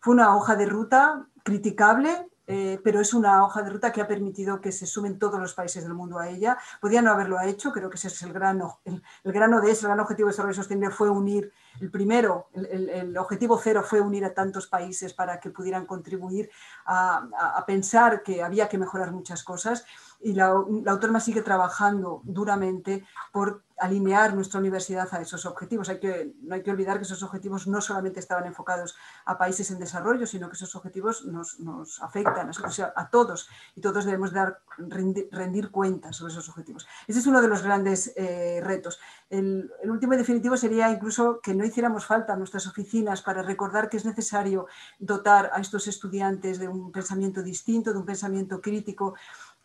Fue 0.00 0.14
una 0.14 0.34
hoja 0.34 0.56
de 0.56 0.66
ruta 0.66 1.26
criticable, 1.44 2.26
eh, 2.46 2.80
pero 2.82 3.00
es 3.00 3.14
una 3.14 3.44
hoja 3.44 3.62
de 3.62 3.70
ruta 3.70 3.92
que 3.92 4.00
ha 4.00 4.08
permitido 4.08 4.60
que 4.60 4.72
se 4.72 4.86
sumen 4.86 5.18
todos 5.18 5.38
los 5.38 5.54
países 5.54 5.84
del 5.84 5.94
mundo 5.94 6.18
a 6.18 6.28
ella. 6.28 6.58
Podía 6.80 7.02
no 7.02 7.12
haberlo 7.12 7.40
hecho, 7.40 7.70
creo 7.70 7.88
que 7.88 7.96
ese 7.96 8.08
es 8.08 8.22
el 8.22 8.32
grano, 8.32 8.80
el, 8.84 9.02
grano 9.24 9.60
de 9.60 9.70
ese, 9.70 9.82
el 9.82 9.88
gran 9.88 10.00
objetivo 10.00 10.28
de 10.28 10.32
desarrollo 10.32 10.54
sostenible 10.54 10.90
fue 10.90 11.08
unir, 11.08 11.52
el 11.80 11.90
primero, 11.90 12.48
el, 12.54 13.16
objetivo 13.16 13.58
cero 13.58 13.82
fue 13.84 14.00
unir 14.00 14.24
a 14.24 14.34
tantos 14.34 14.66
países 14.66 15.14
para 15.14 15.40
que 15.40 15.50
pudieran 15.50 15.86
contribuir 15.86 16.50
a, 16.86 17.28
a 17.56 17.66
pensar 17.66 18.22
que 18.22 18.42
había 18.42 18.68
que 18.68 18.78
mejorar 18.78 19.12
muchas 19.12 19.42
cosas 19.44 19.84
y 20.20 20.34
la, 20.34 20.54
la 20.84 20.92
autónoma 20.92 21.20
sigue 21.20 21.42
trabajando 21.42 22.20
duramente 22.24 23.04
por 23.32 23.62
alinear 23.82 24.32
nuestra 24.34 24.60
universidad 24.60 25.08
a 25.12 25.20
esos 25.20 25.44
objetivos. 25.44 25.88
Hay 25.88 25.98
que, 25.98 26.34
no 26.42 26.54
hay 26.54 26.62
que 26.62 26.70
olvidar 26.70 26.98
que 26.98 27.02
esos 27.02 27.22
objetivos 27.24 27.66
no 27.66 27.80
solamente 27.80 28.20
estaban 28.20 28.46
enfocados 28.46 28.94
a 29.24 29.36
países 29.36 29.72
en 29.72 29.80
desarrollo, 29.80 30.24
sino 30.26 30.48
que 30.48 30.54
esos 30.54 30.74
objetivos 30.76 31.24
nos, 31.24 31.58
nos 31.58 32.00
afectan 32.00 32.48
a, 32.94 33.10
todos 33.10 33.48
y 33.74 33.80
todos 33.80 34.04
debemos 34.04 34.32
dar, 34.32 34.60
rendir, 34.78 35.70
cuentas 35.72 36.16
sobre 36.16 36.32
esos 36.32 36.48
objetivos. 36.48 36.86
Ese 37.08 37.18
es 37.18 37.26
uno 37.26 37.42
de 37.42 37.48
los 37.48 37.62
grandes 37.62 38.12
eh, 38.16 38.60
retos. 38.62 39.00
El, 39.32 39.70
último 39.84 40.12
y 40.12 40.18
definitivo 40.18 40.58
sería 40.58 40.90
incluso 40.90 41.40
que 41.40 41.54
no 41.54 41.64
hiciéramos 41.64 42.04
falta 42.04 42.36
nuestras 42.36 42.66
oficinas 42.66 43.22
para 43.22 43.42
recordar 43.42 43.88
que 43.88 43.96
es 43.96 44.04
necesario 44.04 44.66
dotar 44.98 45.50
a 45.54 45.60
estos 45.60 45.88
estudiantes 45.88 46.58
de 46.58 46.68
un 46.68 46.92
pensamiento 46.92 47.42
distinto, 47.42 47.94
de 47.94 47.98
un 47.98 48.04
pensamiento 48.04 48.60
crítico, 48.60 49.14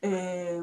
eh, 0.01 0.61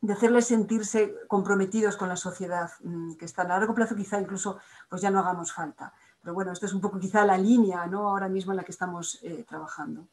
de 0.00 0.12
hacerles 0.12 0.48
sentirse 0.48 1.14
comprometidos 1.28 1.96
con 1.96 2.08
la 2.08 2.16
sociedad, 2.16 2.72
mm, 2.82 3.14
que 3.14 3.24
está 3.24 3.42
a 3.42 3.48
largo 3.48 3.72
plazo 3.72 3.94
quizá 3.94 4.20
incluso 4.20 4.58
pues 4.88 5.00
ya 5.00 5.12
no 5.12 5.20
hagamos 5.20 5.52
falta. 5.52 5.92
Pero 6.20 6.34
bueno, 6.34 6.50
esto 6.50 6.66
es 6.66 6.72
un 6.72 6.80
poco 6.80 6.98
quizá 6.98 7.24
la 7.24 7.38
línea 7.38 7.86
¿no? 7.86 8.08
ahora 8.08 8.28
mismo 8.28 8.50
en 8.50 8.56
la 8.56 8.64
que 8.64 8.72
estamos 8.72 9.20
eh, 9.22 9.44
trabajando. 9.48 10.08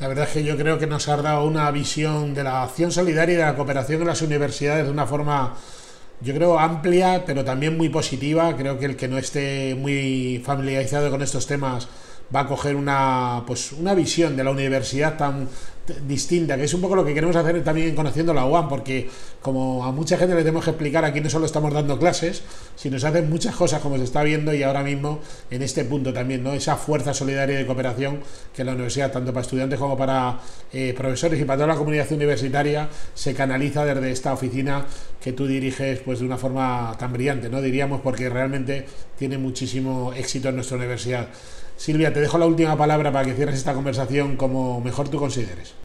La 0.00 0.08
verdad 0.08 0.24
es 0.24 0.32
que 0.32 0.44
yo 0.44 0.56
creo 0.56 0.78
que 0.78 0.86
nos 0.86 1.08
ha 1.08 1.16
dado 1.18 1.44
una 1.44 1.70
visión 1.72 2.32
de 2.32 2.44
la 2.44 2.62
acción 2.62 2.90
solidaria 2.90 3.34
y 3.34 3.36
de 3.36 3.44
la 3.44 3.54
cooperación 3.56 4.00
en 4.00 4.06
las 4.06 4.22
universidades 4.22 4.86
de 4.86 4.92
una 4.92 5.06
forma, 5.06 5.54
yo 6.20 6.34
creo, 6.34 6.58
amplia, 6.58 7.24
pero 7.26 7.44
también 7.44 7.76
muy 7.76 7.88
positiva. 7.88 8.56
Creo 8.56 8.78
que 8.78 8.86
el 8.86 8.96
que 8.96 9.08
no 9.08 9.18
esté 9.18 9.74
muy 9.74 10.42
familiarizado 10.44 11.10
con 11.10 11.22
estos 11.22 11.46
temas 11.46 11.88
va 12.34 12.40
a 12.40 12.46
coger 12.46 12.76
una, 12.76 13.44
pues, 13.46 13.72
una 13.72 13.94
visión 13.94 14.36
de 14.36 14.44
la 14.44 14.50
universidad 14.50 15.16
tan, 15.16 15.48
distinta, 16.06 16.56
que 16.56 16.64
es 16.64 16.74
un 16.74 16.80
poco 16.80 16.96
lo 16.96 17.04
que 17.04 17.14
queremos 17.14 17.36
hacer 17.36 17.62
también 17.64 17.94
conociendo 17.94 18.34
la 18.34 18.44
UAM, 18.44 18.68
porque 18.68 19.08
como 19.40 19.84
a 19.84 19.92
mucha 19.92 20.16
gente 20.16 20.34
le 20.34 20.42
tenemos 20.42 20.64
que 20.64 20.70
explicar, 20.70 21.04
aquí 21.04 21.20
no 21.20 21.30
solo 21.30 21.46
estamos 21.46 21.72
dando 21.72 21.98
clases, 21.98 22.42
sino 22.76 22.98
se 22.98 23.06
hacen 23.06 23.28
muchas 23.28 23.54
cosas 23.54 23.80
como 23.80 23.96
se 23.96 24.04
está 24.04 24.22
viendo 24.22 24.54
y 24.54 24.62
ahora 24.62 24.82
mismo 24.82 25.20
en 25.50 25.62
este 25.62 25.84
punto 25.84 26.12
también, 26.12 26.42
¿no? 26.42 26.52
Esa 26.52 26.76
fuerza 26.76 27.14
solidaria 27.14 27.58
de 27.58 27.66
cooperación 27.66 28.20
que 28.54 28.64
la 28.64 28.72
universidad, 28.72 29.12
tanto 29.12 29.32
para 29.32 29.42
estudiantes 29.42 29.78
como 29.78 29.96
para 29.96 30.40
eh, 30.72 30.94
profesores 30.96 31.40
y 31.40 31.44
para 31.44 31.58
toda 31.58 31.68
la 31.68 31.76
comunidad 31.76 32.10
universitaria, 32.12 32.88
se 33.14 33.34
canaliza 33.34 33.84
desde 33.84 34.10
esta 34.10 34.32
oficina 34.32 34.86
que 35.20 35.32
tú 35.32 35.46
diriges 35.46 36.00
pues 36.00 36.20
de 36.20 36.26
una 36.26 36.38
forma 36.38 36.94
tan 36.98 37.12
brillante, 37.12 37.48
¿no? 37.48 37.60
Diríamos 37.60 38.00
porque 38.00 38.28
realmente 38.28 38.86
tiene 39.18 39.38
muchísimo 39.38 40.12
éxito 40.14 40.48
en 40.48 40.56
nuestra 40.56 40.76
universidad. 40.76 41.28
Silvia, 41.78 42.12
te 42.12 42.20
dejo 42.20 42.38
la 42.38 42.46
última 42.46 42.76
palabra 42.76 43.12
para 43.12 43.24
que 43.24 43.34
cierres 43.34 43.54
esta 43.54 43.72
conversación 43.72 44.36
como 44.36 44.80
mejor 44.80 45.08
tú 45.08 45.18
consideres. 45.18 45.76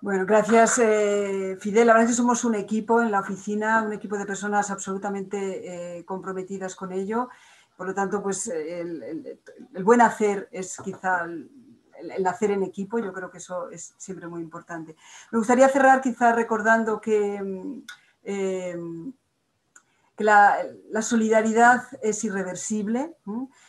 Bueno, 0.00 0.26
gracias 0.26 0.80
eh, 0.80 1.56
Fidel. 1.60 1.86
La 1.86 1.92
verdad 1.92 2.10
es 2.10 2.16
que 2.16 2.20
somos 2.20 2.44
un 2.44 2.56
equipo 2.56 3.00
en 3.00 3.12
la 3.12 3.20
oficina, 3.20 3.82
un 3.82 3.92
equipo 3.92 4.18
de 4.18 4.26
personas 4.26 4.68
absolutamente 4.72 5.98
eh, 5.98 6.04
comprometidas 6.04 6.74
con 6.74 6.90
ello. 6.90 7.28
Por 7.76 7.86
lo 7.86 7.94
tanto, 7.94 8.20
pues 8.20 8.48
el, 8.48 9.24
buen 9.84 10.00
hacer 10.00 10.48
es 10.50 10.76
quizá 10.82 11.22
el, 11.24 12.26
hacer 12.26 12.50
en 12.50 12.64
equipo. 12.64 12.98
Yo 12.98 13.12
creo 13.12 13.30
que 13.30 13.38
eso 13.38 13.70
es 13.70 13.94
siempre 13.98 14.26
muy 14.26 14.42
importante. 14.42 14.96
Me 15.30 15.38
gustaría 15.38 15.68
cerrar 15.68 16.00
quizá 16.00 16.32
recordando 16.32 17.00
que, 17.00 17.40
mm, 17.40 19.10
eh, 20.18 20.24
la, 20.90 21.02
solidaridad 21.02 21.82
es 22.02 22.24
irreversible. 22.24 23.16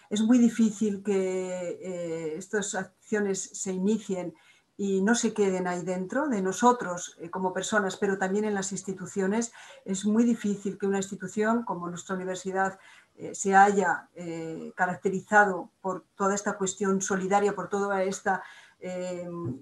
Es 0.09 0.21
muy 0.21 0.37
difícil 0.37 1.03
que 1.03 2.35
estas 2.37 2.75
acciones 2.75 3.49
se 3.53 3.71
inicien 3.71 4.33
y 4.75 5.01
no 5.01 5.13
se 5.13 5.33
queden 5.33 5.67
ahí 5.67 5.83
dentro 5.83 6.27
de 6.27 6.41
nosotros 6.41 7.15
eh, 7.19 7.29
como 7.29 7.53
personas, 7.53 7.97
pero 7.97 8.17
también 8.17 8.45
en 8.45 8.55
las 8.55 8.71
instituciones. 8.71 9.53
Es 9.85 10.05
muy 10.05 10.23
difícil 10.23 10.77
que 10.77 10.87
una 10.87 10.97
institución 10.97 11.63
como 11.63 11.89
nuestra 11.89 12.15
universidad 12.15 12.79
eh, 13.15 13.35
se 13.35 13.55
haya 13.55 14.09
eh, 14.15 14.73
caracterizado 14.75 15.69
por 15.81 16.05
toda 16.15 16.33
esta 16.33 16.57
cuestión 16.57 17.01
solidaria, 17.01 17.55
por 17.55 17.69
toda 17.69 18.03
esta 18.03 18.43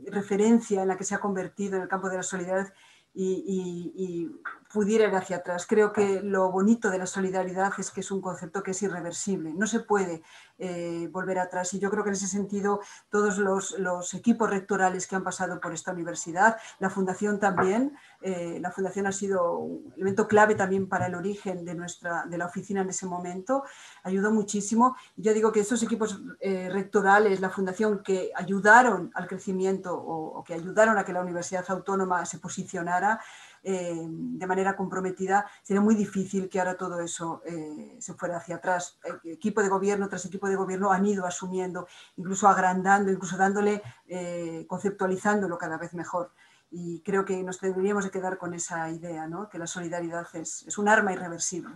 referencia 0.07 0.81
en 0.81 0.88
la 0.88 0.97
que 0.97 1.03
se 1.03 1.13
ha 1.13 1.19
convertido 1.19 1.75
en 1.75 1.83
el 1.83 1.88
campo 1.88 2.09
de 2.09 2.17
la 2.17 2.23
solidaridad 2.23 2.73
y, 3.13 4.31
pudiera 4.73 5.07
ir 5.07 5.15
hacia 5.15 5.37
atrás. 5.37 5.65
Creo 5.67 5.91
que 5.91 6.21
lo 6.21 6.51
bonito 6.51 6.89
de 6.89 6.97
la 6.97 7.05
solidaridad 7.05 7.71
es 7.77 7.91
que 7.91 8.01
es 8.01 8.11
un 8.11 8.21
concepto 8.21 8.63
que 8.63 8.71
es 8.71 8.81
irreversible, 8.81 9.53
no 9.53 9.67
se 9.67 9.81
puede 9.81 10.23
eh, 10.57 11.07
volver 11.11 11.39
atrás. 11.39 11.73
Y 11.73 11.79
yo 11.79 11.89
creo 11.89 12.03
que 12.03 12.09
en 12.09 12.15
ese 12.15 12.27
sentido 12.27 12.81
todos 13.09 13.37
los, 13.37 14.13
equipos 14.13 14.49
rectorales 14.49 15.07
que 15.07 15.15
han 15.15 15.23
pasado 15.23 15.59
por 15.59 15.73
esta 15.73 15.91
universidad, 15.91 16.57
la 16.79 16.89
fundación 16.89 17.39
también, 17.39 17.97
eh, 18.21 18.59
la 18.61 18.71
fundación 18.71 19.07
ha 19.07 19.11
sido 19.11 19.57
un 19.57 19.93
elemento 19.95 20.27
clave 20.27 20.55
también 20.55 20.87
para 20.87 21.07
el 21.07 21.15
origen 21.15 21.65
de, 21.65 21.75
nuestra, 21.75 22.25
de 22.25 22.37
la 22.37 22.45
oficina 22.45 22.81
en 22.81 22.89
ese 22.89 23.05
momento, 23.05 23.63
ayudó 24.03 24.31
muchísimo. 24.31 24.95
Yo 25.15 25.33
digo 25.33 25.51
que 25.51 25.61
estos 25.61 25.81
equipos 25.83 26.21
eh, 26.39 26.69
rectorales, 26.71 27.41
la 27.41 27.49
fundación 27.49 28.03
que 28.03 28.31
ayudaron 28.35 29.11
al 29.15 29.27
crecimiento 29.27 29.95
o 29.95 30.43
que 30.43 30.53
ayudaron 30.53 30.97
a 30.97 31.03
que 31.03 31.13
la 31.13 31.21
Universidad 31.21 31.65
Autónoma 31.69 32.25
se 32.25 32.39
posicionara, 32.39 33.19
eh, 33.63 34.06
de 34.08 34.48
manera 34.48 34.75
comprometida, 34.75 35.46
sería 35.62 35.82
muy 35.82 35.94
difícil 35.96 36.50
que 36.50 36.60
ahora 36.60 36.75
todo 36.75 37.00
eso 37.00 37.44
eh, 37.46 37.98
se 38.00 38.13
fuera 38.15 38.38
hacia 38.38 38.56
atrás. 38.56 38.98
Equipo 39.24 39.62
de 39.62 39.70
gobierno 39.70 40.10
tras 40.10 40.25
equipo 40.25 40.50
de 40.50 40.56
gobierno 40.56 40.91
han 40.91 41.06
ido 41.06 41.25
asumiendo, 41.25 41.88
incluso 42.18 42.48
agrandando, 42.48 43.12
incluso 43.12 43.38
dándole, 43.38 43.84
eh, 44.08 44.65
conceptualizándolo 44.68 45.58
cada 45.58 45.78
vez 45.78 45.93
mejor. 45.93 46.32
Y 46.71 47.02
creo 47.02 47.26
que 47.26 47.43
nos 47.43 47.60
deberíamos 47.60 48.06
de 48.06 48.12
quedar 48.12 48.38
con 48.38 48.54
esa 48.54 48.89
idea, 48.89 49.28
¿no? 49.28 49.50
que 49.50 49.60
la 49.60 49.67
solidaridad 49.67 50.26
es, 50.34 50.63
es 50.67 50.78
un 50.78 50.88
arma 50.88 51.13
irreversible. 51.13 51.76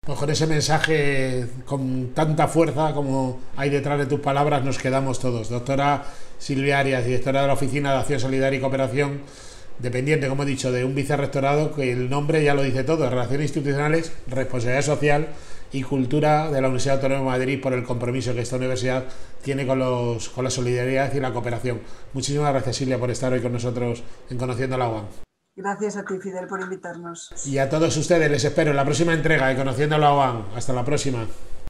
Pues 0.00 0.18
con 0.18 0.30
ese 0.30 0.46
mensaje 0.46 1.48
con 1.66 2.14
tanta 2.14 2.48
fuerza 2.48 2.94
como 2.94 3.40
hay 3.56 3.68
detrás 3.68 3.98
de 3.98 4.06
tus 4.06 4.20
palabras 4.20 4.64
nos 4.64 4.78
quedamos 4.78 5.18
todos. 5.18 5.50
Doctora 5.50 6.04
Silvia 6.38 6.78
Arias, 6.78 7.04
directora 7.04 7.42
de 7.42 7.46
la 7.46 7.52
Oficina 7.52 7.92
de 7.92 7.98
Acción 7.98 8.20
Solidaria 8.20 8.58
y 8.58 8.60
Cooperación 8.60 9.20
dependiente, 9.78 10.28
como 10.28 10.42
he 10.42 10.46
dicho, 10.46 10.72
de 10.72 10.84
un 10.84 10.94
vicerrectorado 10.94 11.74
que 11.74 11.92
el 11.92 12.10
nombre 12.10 12.42
ya 12.42 12.54
lo 12.54 12.62
dice 12.62 12.84
todo, 12.84 13.08
Relaciones 13.08 13.46
Institucionales, 13.46 14.12
Responsabilidad 14.26 14.82
Social 14.82 15.28
y 15.72 15.82
Cultura 15.82 16.50
de 16.50 16.60
la 16.60 16.68
Universidad 16.68 16.96
Autónoma 16.96 17.32
de 17.32 17.38
Madrid 17.38 17.60
por 17.60 17.72
el 17.72 17.84
compromiso 17.84 18.34
que 18.34 18.40
esta 18.40 18.56
universidad 18.56 19.04
tiene 19.42 19.66
con, 19.66 19.78
los, 19.78 20.28
con 20.30 20.44
la 20.44 20.50
solidaridad 20.50 21.12
y 21.14 21.20
la 21.20 21.32
cooperación. 21.32 21.80
Muchísimas 22.12 22.52
gracias 22.52 22.76
Silvia 22.76 22.98
por 22.98 23.10
estar 23.10 23.32
hoy 23.32 23.40
con 23.40 23.52
nosotros 23.52 24.02
en 24.30 24.38
Conociendo 24.38 24.76
la 24.78 24.88
UAM. 24.88 25.04
Gracias 25.56 25.96
a 25.96 26.04
ti, 26.04 26.14
Fidel, 26.22 26.46
por 26.46 26.60
invitarnos. 26.60 27.32
Y 27.44 27.58
a 27.58 27.68
todos 27.68 27.96
ustedes 27.96 28.30
les 28.30 28.44
espero 28.44 28.70
en 28.70 28.76
la 28.76 28.84
próxima 28.84 29.12
entrega 29.12 29.48
de 29.48 29.56
Conociendo 29.56 29.98
la 29.98 30.14
UAM. 30.14 30.44
Hasta 30.54 30.72
la 30.72 30.84
próxima. 30.84 31.26